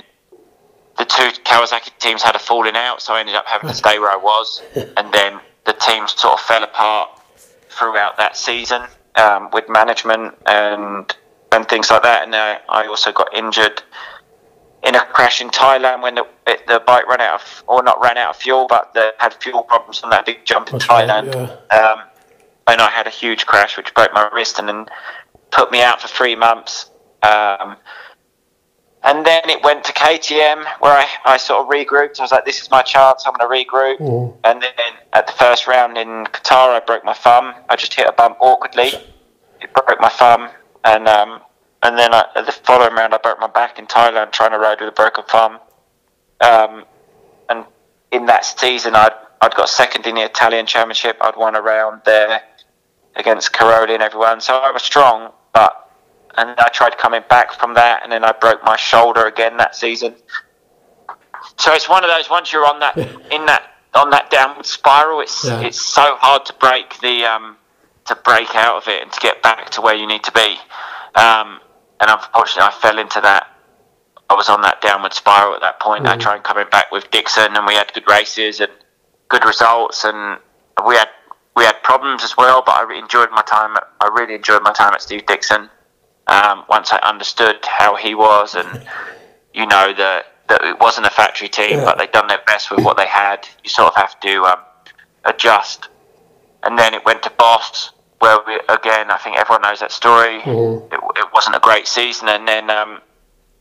the 0.97 1.05
two 1.05 1.29
Kawasaki 1.43 1.97
teams 1.99 2.23
had 2.23 2.35
a 2.35 2.39
falling 2.39 2.75
out, 2.75 3.01
so 3.01 3.13
I 3.13 3.19
ended 3.19 3.35
up 3.35 3.45
having 3.45 3.69
to 3.69 3.75
stay 3.83 3.99
where 3.99 4.11
I 4.11 4.17
was, 4.17 4.61
and 4.75 5.11
then 5.13 5.39
the 5.65 5.73
teams 5.73 6.13
sort 6.19 6.35
of 6.35 6.39
fell 6.41 6.63
apart 6.63 7.09
throughout 7.69 8.17
that 8.17 8.37
season 8.37 8.81
um, 9.15 9.49
with 9.51 9.69
management 9.69 10.35
and 10.45 11.15
and 11.51 11.67
things 11.69 11.89
like 11.89 12.03
that, 12.03 12.23
and 12.23 12.35
I, 12.35 12.59
I 12.67 12.87
also 12.87 13.11
got 13.11 13.33
injured 13.33 13.81
in 14.87 14.95
a 14.95 15.05
crash 15.05 15.41
in 15.41 15.49
Thailand 15.49 16.01
when 16.01 16.15
the, 16.15 16.25
it, 16.47 16.65
the 16.67 16.81
bike 16.85 17.07
ran 17.07 17.19
out 17.21 17.41
of, 17.41 17.63
or 17.67 17.83
not 17.83 18.01
ran 18.01 18.17
out 18.17 18.31
of 18.31 18.35
fuel, 18.37 18.67
but 18.69 18.93
they 18.93 19.11
had 19.19 19.33
fuel 19.33 19.63
problems 19.63 20.01
on 20.01 20.09
that 20.11 20.25
big 20.25 20.45
jump 20.45 20.71
in 20.71 20.79
Thailand. 20.79 21.33
Right, 21.35 21.57
yeah. 21.71 21.77
um, 21.77 21.99
and 22.67 22.81
I 22.81 22.89
had 22.89 23.05
a 23.05 23.09
huge 23.09 23.45
crash 23.45 23.77
which 23.77 23.93
broke 23.93 24.13
my 24.13 24.29
wrist 24.33 24.59
and 24.59 24.67
then 24.67 24.85
put 25.51 25.71
me 25.71 25.81
out 25.81 26.01
for 26.01 26.07
three 26.07 26.35
months. 26.35 26.89
Um, 27.21 27.77
and 29.03 29.25
then 29.25 29.49
it 29.49 29.63
went 29.63 29.83
to 29.85 29.93
KTM 29.93 30.65
where 30.79 30.91
I, 30.91 31.07
I 31.25 31.37
sort 31.37 31.61
of 31.61 31.67
regrouped. 31.67 32.19
I 32.19 32.23
was 32.23 32.31
like, 32.31 32.45
this 32.45 32.61
is 32.61 32.71
my 32.71 32.81
chance, 32.81 33.23
I'm 33.25 33.33
going 33.33 33.49
to 33.49 33.71
regroup. 33.71 33.99
Mm. 33.99 34.37
And 34.43 34.61
then 34.61 34.71
at 35.13 35.27
the 35.27 35.33
first 35.33 35.67
round 35.67 35.97
in 35.97 36.25
Qatar, 36.25 36.69
I 36.69 36.81
broke 36.85 37.05
my 37.05 37.13
thumb. 37.13 37.53
I 37.69 37.75
just 37.75 37.93
hit 37.93 38.07
a 38.07 38.11
bump 38.11 38.37
awkwardly. 38.39 38.91
It 39.61 39.73
broke 39.73 39.99
my 40.01 40.09
thumb. 40.09 40.49
And 40.83 41.07
um, 41.07 41.41
and 41.83 41.97
then 41.97 42.13
I, 42.13 42.25
the 42.35 42.51
following 42.51 42.95
round, 42.95 43.13
I 43.13 43.17
broke 43.17 43.39
my 43.39 43.47
back 43.47 43.79
in 43.79 43.85
Thailand 43.85 44.31
trying 44.31 44.51
to 44.51 44.59
ride 44.59 44.79
with 44.79 44.89
a 44.89 44.91
broken 44.91 45.23
thumb. 45.25 45.59
Um, 46.41 46.85
and 47.49 47.65
in 48.11 48.25
that 48.25 48.45
season, 48.45 48.95
I'd, 48.95 49.13
I'd 49.41 49.53
got 49.55 49.69
second 49.69 50.05
in 50.05 50.15
the 50.15 50.23
Italian 50.23 50.65
Championship. 50.65 51.17
I'd 51.21 51.35
won 51.35 51.55
a 51.55 51.61
round 51.61 52.01
there 52.05 52.41
against 53.15 53.53
Cairoli 53.53 53.91
and 53.91 54.03
everyone. 54.03 54.41
So 54.41 54.55
I 54.55 54.71
was 54.71 54.83
strong, 54.83 55.31
but 55.53 55.91
and 56.37 56.51
I 56.59 56.69
tried 56.69 56.97
coming 56.97 57.23
back 57.29 57.53
from 57.53 57.73
that, 57.73 58.03
and 58.03 58.11
then 58.11 58.23
I 58.23 58.31
broke 58.31 58.63
my 58.63 58.75
shoulder 58.77 59.25
again 59.25 59.57
that 59.57 59.75
season. 59.75 60.15
So 61.57 61.73
it's 61.73 61.89
one 61.89 62.03
of 62.03 62.09
those. 62.09 62.29
Once 62.29 62.53
you're 62.53 62.65
on 62.65 62.79
that 62.79 62.97
in 63.31 63.45
that 63.47 63.71
on 63.93 64.09
that 64.11 64.29
downward 64.29 64.65
spiral, 64.65 65.21
it's 65.21 65.45
yeah. 65.45 65.61
it's 65.61 65.81
so 65.81 66.15
hard 66.17 66.45
to 66.45 66.53
break 66.53 66.99
the 67.01 67.25
um, 67.25 67.57
to 68.05 68.15
break 68.15 68.55
out 68.55 68.77
of 68.77 68.87
it 68.87 69.01
and 69.01 69.11
to 69.11 69.19
get 69.19 69.41
back 69.41 69.69
to 69.71 69.81
where 69.81 69.95
you 69.95 70.07
need 70.07 70.23
to 70.23 70.31
be. 70.31 70.55
Um, 71.15 71.59
and 71.99 72.09
unfortunately, 72.09 72.63
I 72.63 72.71
fell 72.71 72.99
into 72.99 73.21
that. 73.21 73.47
I 74.29 74.33
was 74.33 74.49
on 74.49 74.61
that 74.61 74.81
downward 74.81 75.13
spiral 75.13 75.55
at 75.55 75.61
that 75.61 75.79
point. 75.79 76.05
Mm. 76.05 76.09
I 76.09 76.17
tried 76.17 76.43
coming 76.43 76.67
back 76.69 76.91
with 76.91 77.09
Dixon, 77.11 77.55
and 77.55 77.65
we 77.65 77.75
had 77.75 77.93
good 77.93 78.07
races 78.07 78.59
and 78.59 78.71
good 79.29 79.45
results, 79.45 80.03
and 80.03 80.39
we 80.85 80.95
had 80.95 81.09
we 81.55 81.63
had 81.63 81.81
problems 81.83 82.23
as 82.23 82.35
well. 82.37 82.61
But 82.65 82.75
I 82.75 82.97
enjoyed 82.97 83.29
my 83.31 83.41
time. 83.43 83.77
I 84.01 84.09
really 84.17 84.35
enjoyed 84.35 84.63
my 84.63 84.73
time 84.73 84.93
at 84.93 85.01
Steve 85.01 85.25
Dixon. 85.25 85.69
Um, 86.27 86.65
once 86.69 86.91
I 86.91 86.97
understood 86.97 87.65
how 87.65 87.95
he 87.95 88.13
was, 88.13 88.55
and 88.55 88.85
you 89.53 89.65
know 89.65 89.93
that 89.97 90.25
that 90.49 90.63
it 90.63 90.79
wasn't 90.79 91.07
a 91.07 91.09
factory 91.09 91.49
team, 91.49 91.79
yeah. 91.79 91.85
but 91.85 91.97
they'd 91.97 92.11
done 92.11 92.27
their 92.27 92.41
best 92.45 92.71
with 92.71 92.83
what 92.83 92.97
they 92.97 93.07
had. 93.07 93.47
You 93.63 93.69
sort 93.69 93.89
of 93.89 93.95
have 93.95 94.19
to 94.21 94.43
um, 94.43 94.59
adjust. 95.25 95.89
And 96.63 96.77
then 96.77 96.93
it 96.93 97.05
went 97.05 97.23
to 97.23 97.29
Boss, 97.31 97.91
where 98.19 98.37
we, 98.45 98.55
again, 98.69 99.11
I 99.11 99.17
think 99.17 99.37
everyone 99.37 99.61
knows 99.61 99.79
that 99.79 99.91
story. 99.91 100.39
Mm-hmm. 100.41 100.93
It, 100.93 100.99
it, 101.19 101.27
wasn't 101.33 101.55
a 101.55 101.59
great 101.59 101.87
season, 101.87 102.29
and 102.29 102.47
then 102.47 102.69
um, 102.69 102.99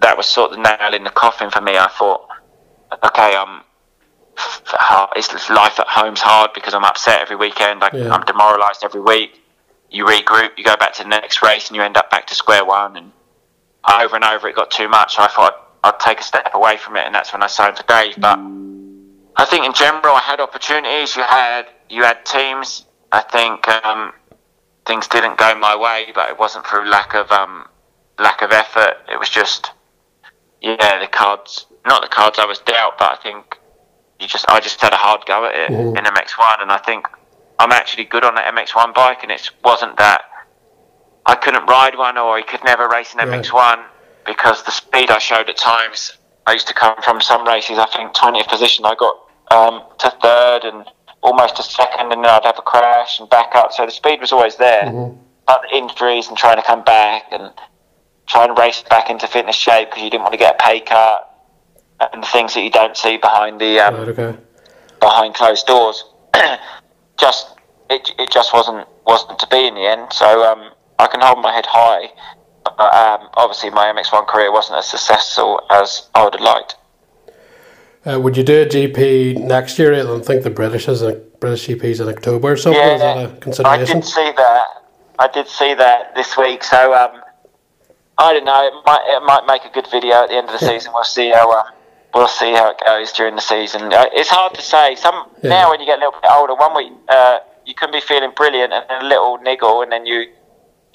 that 0.01 0.17
was 0.17 0.27
sort 0.27 0.51
of 0.51 0.57
the 0.57 0.63
nail 0.63 0.95
in 0.95 1.05
the 1.05 1.11
coffin 1.11 1.51
for 1.51 1.61
me. 1.61 1.77
I 1.77 1.89
thought, 1.89 2.27
okay, 3.05 3.35
um, 3.35 3.63
it's 5.17 5.51
life 5.51 5.79
at 5.81 5.87
home's 5.89 6.21
hard 6.21 6.53
because 6.55 6.75
I'm 6.75 6.85
upset 6.85 7.21
every 7.21 7.37
weekend. 7.37 7.83
I, 7.83 7.91
yeah. 7.93 8.11
I'm 8.13 8.25
demoralised 8.25 8.83
every 8.85 9.01
week. 9.01 9.41
You 9.91 10.05
regroup, 10.05 10.51
you 10.57 10.65
go 10.65 10.77
back 10.77 10.95
to 10.95 11.03
the 11.03 11.09
next 11.09 11.43
race, 11.43 11.69
and 11.69 11.77
you 11.77 11.83
end 11.83 11.97
up 11.97 12.11
back 12.11 12.27
to 12.29 12.35
square 12.35 12.65
one. 12.65 12.97
And 12.97 13.13
over 14.01 14.17
and 14.17 14.25
over, 14.25 14.49
it 14.49 14.57
got 14.57 14.71
too 14.71 14.89
much. 14.89 15.17
So 15.17 15.23
I 15.23 15.29
thought 15.29 15.71
I'd, 15.85 15.95
I'd 15.95 16.01
take 16.01 16.21
a 16.21 16.23
step 16.23 16.51
away 16.55 16.77
from 16.77 16.97
it, 16.97 17.05
and 17.05 17.15
that's 17.15 17.33
when 17.33 17.43
I 17.43 17.47
signed 17.47 17.77
for 17.77 17.85
Dave. 17.85 18.15
But 18.19 18.39
I 19.37 19.45
think 19.45 19.65
in 19.65 19.75
general, 19.75 20.15
I 20.15 20.21
had 20.21 20.41
opportunities. 20.41 21.15
You 21.15 21.23
had 21.23 21.67
you 21.89 22.03
had 22.03 22.25
teams. 22.25 22.87
I 23.13 23.21
think 23.21 23.69
um, 23.69 24.13
things 24.87 25.09
didn't 25.09 25.39
go 25.39 25.55
my 25.59 25.77
way, 25.77 26.07
but 26.15 26.31
it 26.31 26.39
wasn't 26.39 26.67
through 26.67 26.89
lack 26.89 27.15
of 27.15 27.31
um, 27.31 27.67
lack 28.19 28.43
of 28.43 28.53
effort. 28.53 28.97
It 29.11 29.19
was 29.19 29.29
just 29.29 29.71
yeah, 30.61 31.01
the 31.01 31.07
cards, 31.07 31.67
not 31.87 32.03
the 32.03 32.09
cards 32.09 32.39
I 32.39 32.47
was 32.47 32.59
dealt, 32.61 32.99
but 32.99 33.13
I 33.13 33.23
think 33.23 33.59
you 34.21 34.27
just 34.27 34.45
I 34.49 34.61
just 34.61 34.81
had 34.81 34.93
a 34.93 34.97
hard 34.97 35.25
go 35.27 35.45
at 35.47 35.55
it 35.55 35.71
mm-hmm. 35.71 35.97
in 35.97 36.05
MX1, 36.05 36.63
and 36.63 36.73
I 36.73 36.79
think 36.79 37.07
I'm 37.59 37.73
actually 37.73 38.05
good 38.05 38.25
on 38.25 38.35
that 38.35 38.55
MX1 38.55 38.95
bike, 38.95 39.23
and 39.23 39.31
it 39.31 39.51
wasn't 39.65 39.97
that 39.99 40.23
I 41.27 41.35
couldn't 41.35 41.67
ride 41.67 41.97
one 41.99 42.17
or 42.17 42.37
I 42.37 42.43
could 42.43 42.63
never 42.65 42.89
race 42.89 43.15
an 43.15 43.29
right. 43.29 43.45
MX1 43.45 43.85
because 44.25 44.63
the 44.63 44.71
speed 44.71 45.11
I 45.11 45.19
showed 45.19 45.49
at 45.49 45.57
times. 45.57 46.19
I 46.47 46.53
used 46.53 46.69
to 46.69 46.75
come 46.75 46.95
from 47.03 47.21
some 47.21 47.45
races, 47.45 47.77
I 47.77 47.87
think 47.87 48.15
20th 48.15 48.49
position, 48.49 48.85
I 48.85 48.95
got 48.95 49.17
um, 49.51 49.83
to 49.99 50.11
third 50.23 50.65
and 50.65 50.87
almost 51.27 51.59
a 51.59 51.63
second, 51.63 52.13
and 52.13 52.25
then 52.25 52.25
I'd 52.25 52.45
have 52.45 52.59
a 52.59 52.63
crash 52.63 53.19
and 53.19 53.29
back 53.29 53.55
up. 53.55 53.73
So 53.73 53.85
the 53.85 53.93
speed 53.93 54.21
was 54.21 54.33
always 54.33 54.57
there. 54.57 54.85
Mm-hmm. 54.85 55.21
But 55.47 55.63
the 55.69 55.77
injuries 55.77 56.29
and 56.29 56.37
trying 56.37 56.57
to 56.57 56.63
come 56.63 56.83
back 56.85 57.25
and 57.33 57.53
trying 58.27 58.55
to 58.55 58.61
race 58.61 58.83
back 58.89 59.11
into 59.11 59.27
fitness 59.27 59.57
shape 59.57 59.91
because 59.91 60.03
you 60.03 60.11
didn't 60.11 60.23
want 60.23 60.33
to 60.33 60.39
get 60.39 60.55
a 60.55 60.59
pay 60.63 60.81
cut 60.81 61.33
and 62.13 62.23
the 62.23 62.27
things 62.27 62.55
that 62.55 62.63
you 62.63 62.71
don't 62.71 62.97
see 62.97 63.17
behind 63.17 63.61
the 63.61 63.79
um, 63.79 63.95
right, 63.95 64.09
okay. 64.09 64.39
behind 65.01 65.35
closed 65.35 65.67
doors. 65.67 66.05
just 67.19 67.55
it, 67.91 68.11
it 68.19 68.31
just 68.31 68.53
wasn't 68.53 68.87
wasn't 69.05 69.39
to 69.39 69.47
be 69.49 69.67
in 69.67 69.75
the 69.75 69.87
end. 69.87 70.13
So 70.13 70.45
um, 70.45 70.71
I 70.99 71.07
can 71.07 71.21
hold 71.21 71.43
my 71.43 71.53
head 71.53 71.67
high. 71.67 72.09
But, 72.65 72.93
um, 72.93 73.29
obviously, 73.35 73.71
my 73.71 73.87
MX1 73.93 74.27
career 74.27 74.51
wasn't 74.51 74.79
as 74.79 74.87
successful 74.87 75.61
as 75.71 76.09
I 76.17 76.25
would 76.25 76.35
have 76.35 76.43
liked. 76.43 76.75
Uh, 78.07 78.21
would 78.21 78.37
you 78.37 78.45
do 78.45 78.63
a 78.63 78.67
GP 78.67 79.39
next 79.39 79.79
year? 79.79 79.93
I 79.93 80.03
don't 80.03 80.25
think 80.25 80.45
the 80.45 80.51
British 80.51 80.87
is 80.87 81.03
a 81.03 81.15
British 81.41 81.67
GPs 81.67 82.01
in 82.01 82.09
October 82.09 82.53
or 82.53 82.57
something. 82.57 82.81
Yeah, 82.81 82.95
is 82.95 83.01
that 83.01 83.17
a 83.17 83.37
consideration? 83.39 83.97
I 83.97 84.01
did 84.01 84.05
see 84.05 84.33
that. 84.37 84.67
I 85.19 85.29
did 85.29 85.49
see 85.49 85.75
that 85.75 86.15
this 86.15 86.37
week. 86.37 86.63
So 86.63 86.95
um, 86.95 87.21
I 88.19 88.33
don't 88.33 88.45
know. 88.45 88.67
It 88.67 88.75
might 88.87 89.05
it 89.09 89.27
might 89.27 89.47
make 89.47 89.65
a 89.65 89.75
good 89.75 89.89
video 89.91 90.23
at 90.23 90.29
the 90.29 90.37
end 90.37 90.49
of 90.49 90.59
the 90.59 90.65
season. 90.65 90.93
We'll 90.95 91.05
see 91.05 91.31
how 91.31 91.51
uh, 91.51 91.65
we'll 92.15 92.29
see 92.29 92.53
how 92.53 92.71
it 92.71 92.77
goes 92.85 93.13
during 93.13 93.35
the 93.35 93.41
season. 93.41 93.93
Uh, 93.93 94.07
it's 94.13 94.31
hard 94.31 94.55
to 94.55 94.63
say. 94.63 94.95
Some 94.95 95.29
yeah. 95.43 95.51
now 95.51 95.71
when 95.71 95.81
you 95.81 95.87
get 95.87 95.99
a 95.99 96.03
little 96.05 96.21
bit 96.21 96.31
older, 96.31 96.55
one 96.55 96.77
week 96.77 96.93
uh, 97.09 97.41
you 97.65 97.75
can 97.75 97.91
be 97.91 98.01
feeling 98.01 98.31
brilliant 98.37 98.73
and 98.73 98.85
a 99.03 99.05
little 99.05 99.39
niggle, 99.39 99.83
and 99.83 99.91
then 99.91 100.07
you 100.07 100.27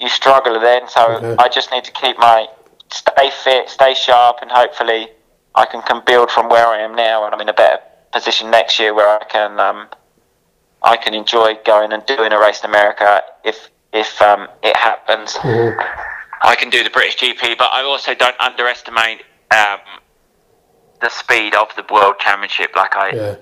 you 0.00 0.08
struggle 0.08 0.58
then. 0.60 0.88
So 0.88 1.16
okay. 1.16 1.36
I 1.38 1.48
just 1.48 1.70
need 1.72 1.84
to 1.84 1.92
keep 1.92 2.16
my 2.16 2.46
stay 2.90 3.30
fit, 3.44 3.68
stay 3.68 3.92
sharp, 3.92 4.38
and 4.40 4.50
hopefully 4.50 5.08
I 5.54 5.66
can, 5.66 5.82
can 5.82 6.02
build 6.06 6.30
from 6.30 6.48
where 6.48 6.66
I 6.66 6.78
am 6.80 6.94
now, 6.94 7.24
and 7.24 7.34
I'm 7.34 7.40
in 7.40 7.48
a 7.48 7.52
better 7.52 7.78
position 8.12 8.50
next 8.50 8.78
year 8.78 8.94
where 8.94 9.08
I 9.08 9.24
can 9.24 9.58
um, 9.60 9.88
I 10.82 10.96
can 10.96 11.14
enjoy 11.14 11.54
going 11.64 11.92
and 11.92 12.04
doing 12.06 12.32
a 12.32 12.38
race 12.38 12.62
in 12.62 12.70
America 12.70 13.22
if 13.44 13.70
if 13.92 14.20
um, 14.22 14.48
it 14.62 14.76
happens. 14.76 15.34
Mm-hmm. 15.34 15.80
I 16.44 16.56
can 16.56 16.70
do 16.70 16.82
the 16.82 16.90
British 16.90 17.18
GP, 17.18 17.56
but 17.56 17.70
I 17.72 17.82
also 17.82 18.14
don't 18.14 18.38
underestimate 18.40 19.22
um, 19.52 19.78
the 21.00 21.08
speed 21.08 21.54
of 21.54 21.68
the 21.76 21.84
World 21.92 22.16
Championship. 22.18 22.74
Like 22.74 22.96
I, 22.96 23.10
yeah. 23.10 23.36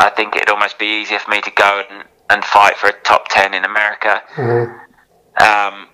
I 0.00 0.10
think 0.10 0.36
it'd 0.36 0.48
almost 0.48 0.78
be 0.78 0.86
easier 0.86 1.18
for 1.18 1.30
me 1.30 1.40
to 1.42 1.50
go 1.50 1.82
and, 1.90 2.04
and 2.30 2.44
fight 2.44 2.76
for 2.76 2.88
a 2.88 2.92
top 3.02 3.28
ten 3.28 3.52
in 3.52 3.64
America. 3.64 4.22
Mm-hmm. 4.36 5.42
Um, 5.42 5.88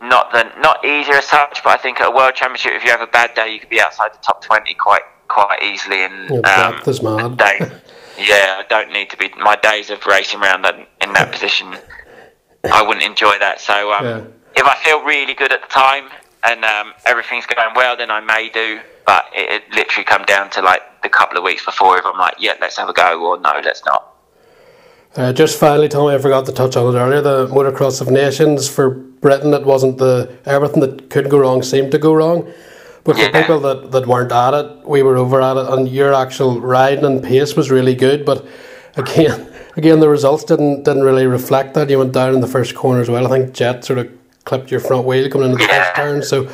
not 0.00 0.32
the 0.32 0.44
not 0.60 0.84
easier 0.84 1.14
as 1.16 1.24
such, 1.24 1.62
but 1.64 1.70
I 1.70 1.76
think 1.76 2.00
at 2.00 2.08
a 2.08 2.10
world 2.10 2.34
championship, 2.34 2.72
if 2.74 2.84
you 2.84 2.90
have 2.90 3.00
a 3.00 3.06
bad 3.06 3.34
day, 3.34 3.52
you 3.52 3.60
could 3.60 3.68
be 3.68 3.80
outside 3.80 4.12
the 4.12 4.18
top 4.18 4.42
twenty 4.42 4.74
quite 4.74 5.02
quite 5.28 5.62
easily. 5.62 6.04
And 6.04 6.30
yeah, 6.30 6.40
um, 6.40 6.82
day, 7.36 7.58
yeah, 8.18 8.60
I 8.60 8.64
don't 8.68 8.92
need 8.92 9.10
to 9.10 9.16
be. 9.16 9.30
My 9.38 9.56
days 9.56 9.90
of 9.90 10.04
racing 10.06 10.40
around 10.40 10.66
in 11.00 11.12
that 11.12 11.32
position, 11.32 11.76
I 12.72 12.82
wouldn't 12.82 13.04
enjoy 13.04 13.38
that. 13.38 13.60
So 13.60 13.92
um, 13.92 14.04
yeah. 14.04 14.24
if 14.56 14.64
I 14.64 14.76
feel 14.82 15.02
really 15.04 15.34
good 15.34 15.52
at 15.52 15.62
the 15.62 15.68
time 15.68 16.10
and 16.44 16.64
um, 16.64 16.92
everything's 17.04 17.46
going 17.46 17.74
well, 17.74 17.96
then 17.96 18.10
I 18.10 18.20
may 18.20 18.48
do. 18.48 18.80
But 19.06 19.26
it, 19.34 19.62
it 19.62 19.74
literally 19.74 20.04
come 20.04 20.24
down 20.24 20.50
to 20.50 20.62
like 20.62 20.82
the 21.02 21.08
couple 21.08 21.38
of 21.38 21.44
weeks 21.44 21.64
before 21.64 21.98
if 21.98 22.04
I'm 22.04 22.18
like, 22.18 22.34
yeah, 22.38 22.54
let's 22.60 22.76
have 22.76 22.88
a 22.88 22.92
go, 22.92 23.24
or 23.24 23.40
no, 23.40 23.60
let's 23.64 23.84
not. 23.84 24.14
Uh, 25.16 25.32
just 25.32 25.58
finally, 25.58 25.88
Tommy, 25.88 26.14
I 26.14 26.18
forgot 26.18 26.46
to 26.46 26.52
touch 26.52 26.76
on 26.76 26.94
it 26.94 26.98
earlier. 26.98 27.20
The 27.20 27.46
Motocross 27.48 28.00
of 28.00 28.10
Nations 28.10 28.68
for 28.68 28.90
Britain, 28.90 29.54
it 29.54 29.64
wasn't 29.64 29.98
the 29.98 30.36
everything 30.44 30.80
that 30.80 31.10
could 31.10 31.30
go 31.30 31.38
wrong 31.38 31.62
seemed 31.62 31.90
to 31.92 31.98
go 31.98 32.12
wrong. 32.12 32.52
But 33.04 33.16
for 33.16 33.22
yeah. 33.22 33.40
people 33.40 33.58
that, 33.60 33.90
that 33.92 34.06
weren't 34.06 34.32
at 34.32 34.54
it, 34.54 34.86
we 34.86 35.02
were 35.02 35.16
over 35.16 35.40
at 35.40 35.56
it, 35.56 35.66
and 35.72 35.88
your 35.88 36.12
actual 36.12 36.60
riding 36.60 37.04
and 37.04 37.22
pace 37.22 37.56
was 37.56 37.70
really 37.70 37.94
good. 37.94 38.26
But 38.26 38.46
again, 38.96 39.50
again, 39.76 40.00
the 40.00 40.08
results 40.08 40.44
didn't 40.44 40.84
didn't 40.84 41.02
really 41.02 41.26
reflect 41.26 41.74
that. 41.74 41.88
You 41.88 41.98
went 41.98 42.12
down 42.12 42.34
in 42.34 42.40
the 42.40 42.46
first 42.46 42.74
corner 42.74 43.00
as 43.00 43.08
well. 43.08 43.26
I 43.26 43.30
think 43.30 43.54
Jet 43.54 43.84
sort 43.84 43.98
of 43.98 44.12
clipped 44.44 44.70
your 44.70 44.80
front 44.80 45.06
wheel 45.06 45.28
coming 45.30 45.52
into 45.52 45.66
the 45.66 45.72
first 45.72 45.94
turn, 45.94 46.22
so. 46.22 46.50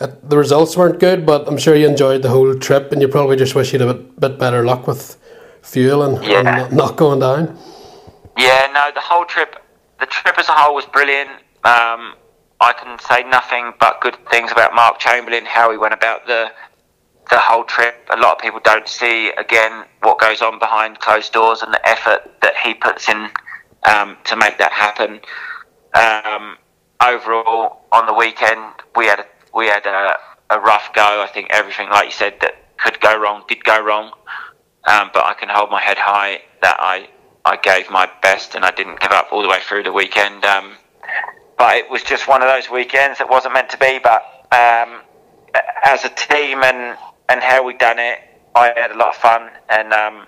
Uh, 0.00 0.08
the 0.24 0.36
results 0.36 0.76
weren't 0.76 0.98
good, 0.98 1.24
but 1.24 1.46
I'm 1.46 1.56
sure 1.56 1.76
you 1.76 1.86
enjoyed 1.86 2.22
the 2.22 2.28
whole 2.28 2.52
trip, 2.58 2.90
and 2.90 3.00
you 3.00 3.06
probably 3.06 3.36
just 3.36 3.54
wish 3.54 3.72
you'd 3.72 3.82
had 3.82 3.90
a 3.90 3.94
bit, 3.94 4.18
bit 4.18 4.36
better 4.36 4.64
luck 4.64 4.88
with 4.88 5.16
fuel 5.62 6.02
and, 6.02 6.24
yeah. 6.24 6.64
and 6.64 6.76
not 6.76 6.96
going 6.96 7.20
down. 7.20 7.56
Yeah, 8.36 8.70
no, 8.72 8.90
the 8.94 9.00
whole 9.00 9.24
trip, 9.24 9.56
the 10.00 10.06
trip 10.06 10.38
as 10.38 10.48
a 10.48 10.52
whole 10.52 10.74
was 10.74 10.86
brilliant. 10.86 11.30
Um, 11.64 12.14
I 12.60 12.72
can 12.72 12.98
say 12.98 13.24
nothing 13.24 13.72
but 13.78 14.00
good 14.00 14.16
things 14.30 14.52
about 14.52 14.74
Mark 14.74 14.98
Chamberlain, 14.98 15.44
how 15.44 15.70
he 15.70 15.76
went 15.76 15.94
about 15.94 16.26
the 16.26 16.52
the 17.30 17.38
whole 17.38 17.64
trip. 17.64 17.94
A 18.10 18.16
lot 18.16 18.36
of 18.36 18.38
people 18.38 18.60
don't 18.62 18.88
see 18.88 19.30
again 19.30 19.84
what 20.02 20.18
goes 20.18 20.42
on 20.42 20.58
behind 20.58 20.98
closed 21.00 21.32
doors 21.32 21.62
and 21.62 21.72
the 21.72 21.88
effort 21.88 22.30
that 22.42 22.54
he 22.56 22.74
puts 22.74 23.08
in 23.08 23.30
um, 23.84 24.16
to 24.24 24.36
make 24.36 24.58
that 24.58 24.72
happen. 24.72 25.20
Um, 25.94 26.56
overall, 27.02 27.86
on 27.92 28.06
the 28.06 28.14
weekend, 28.14 28.60
we 28.96 29.06
had 29.06 29.20
a, 29.20 29.26
we 29.54 29.66
had 29.66 29.86
a, 29.86 30.16
a, 30.50 30.60
rough 30.60 30.92
go. 30.94 31.22
I 31.22 31.28
think 31.32 31.48
everything, 31.50 31.88
like 31.90 32.06
you 32.06 32.12
said, 32.12 32.34
that 32.40 32.54
could 32.78 33.00
go 33.00 33.18
wrong 33.18 33.44
did 33.48 33.64
go 33.64 33.80
wrong. 33.82 34.12
Um, 34.84 35.10
but 35.14 35.24
I 35.24 35.34
can 35.38 35.48
hold 35.48 35.70
my 35.70 35.80
head 35.80 35.98
high 35.98 36.42
that 36.62 36.76
I 36.78 37.08
I 37.44 37.56
gave 37.56 37.90
my 37.90 38.08
best 38.22 38.54
and 38.54 38.64
I 38.64 38.70
didn't 38.70 39.00
give 39.00 39.10
up 39.10 39.28
all 39.32 39.42
the 39.42 39.48
way 39.48 39.58
through 39.66 39.82
the 39.82 39.92
weekend. 39.92 40.44
Um, 40.44 40.76
but 41.58 41.76
it 41.76 41.90
was 41.90 42.02
just 42.02 42.28
one 42.28 42.42
of 42.42 42.48
those 42.48 42.70
weekends 42.70 43.18
that 43.18 43.28
wasn't 43.28 43.54
meant 43.54 43.70
to 43.70 43.78
be. 43.78 43.98
But 44.02 44.22
um, 44.52 45.02
as 45.84 46.04
a 46.04 46.08
team 46.08 46.62
and 46.62 46.96
and 47.28 47.40
how 47.40 47.64
we 47.64 47.74
done 47.74 47.98
it, 47.98 48.18
I 48.54 48.72
had 48.76 48.90
a 48.90 48.96
lot 48.96 49.08
of 49.08 49.16
fun, 49.16 49.48
and 49.70 49.92
um, 49.92 50.26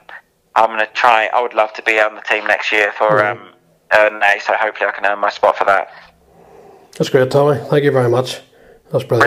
I'm 0.54 0.68
going 0.68 0.80
to 0.80 0.86
try. 0.92 1.28
I 1.32 1.42
would 1.42 1.54
love 1.54 1.72
to 1.74 1.82
be 1.82 2.00
on 2.00 2.14
the 2.14 2.22
team 2.22 2.46
next 2.46 2.72
year 2.72 2.92
for 2.92 3.10
mm. 3.10 3.32
um, 3.32 3.48
an 3.90 4.22
A, 4.22 4.40
so 4.40 4.54
hopefully 4.54 4.88
I 4.88 4.92
can 4.92 5.04
earn 5.04 5.18
my 5.18 5.30
spot 5.30 5.58
for 5.58 5.64
that. 5.64 5.88
That's 6.96 7.10
great, 7.10 7.30
Tommy. 7.30 7.58
Thank 7.68 7.84
you 7.84 7.90
very 7.90 8.08
much. 8.08 8.40
That's 8.92 9.04
brilliant. 9.04 9.22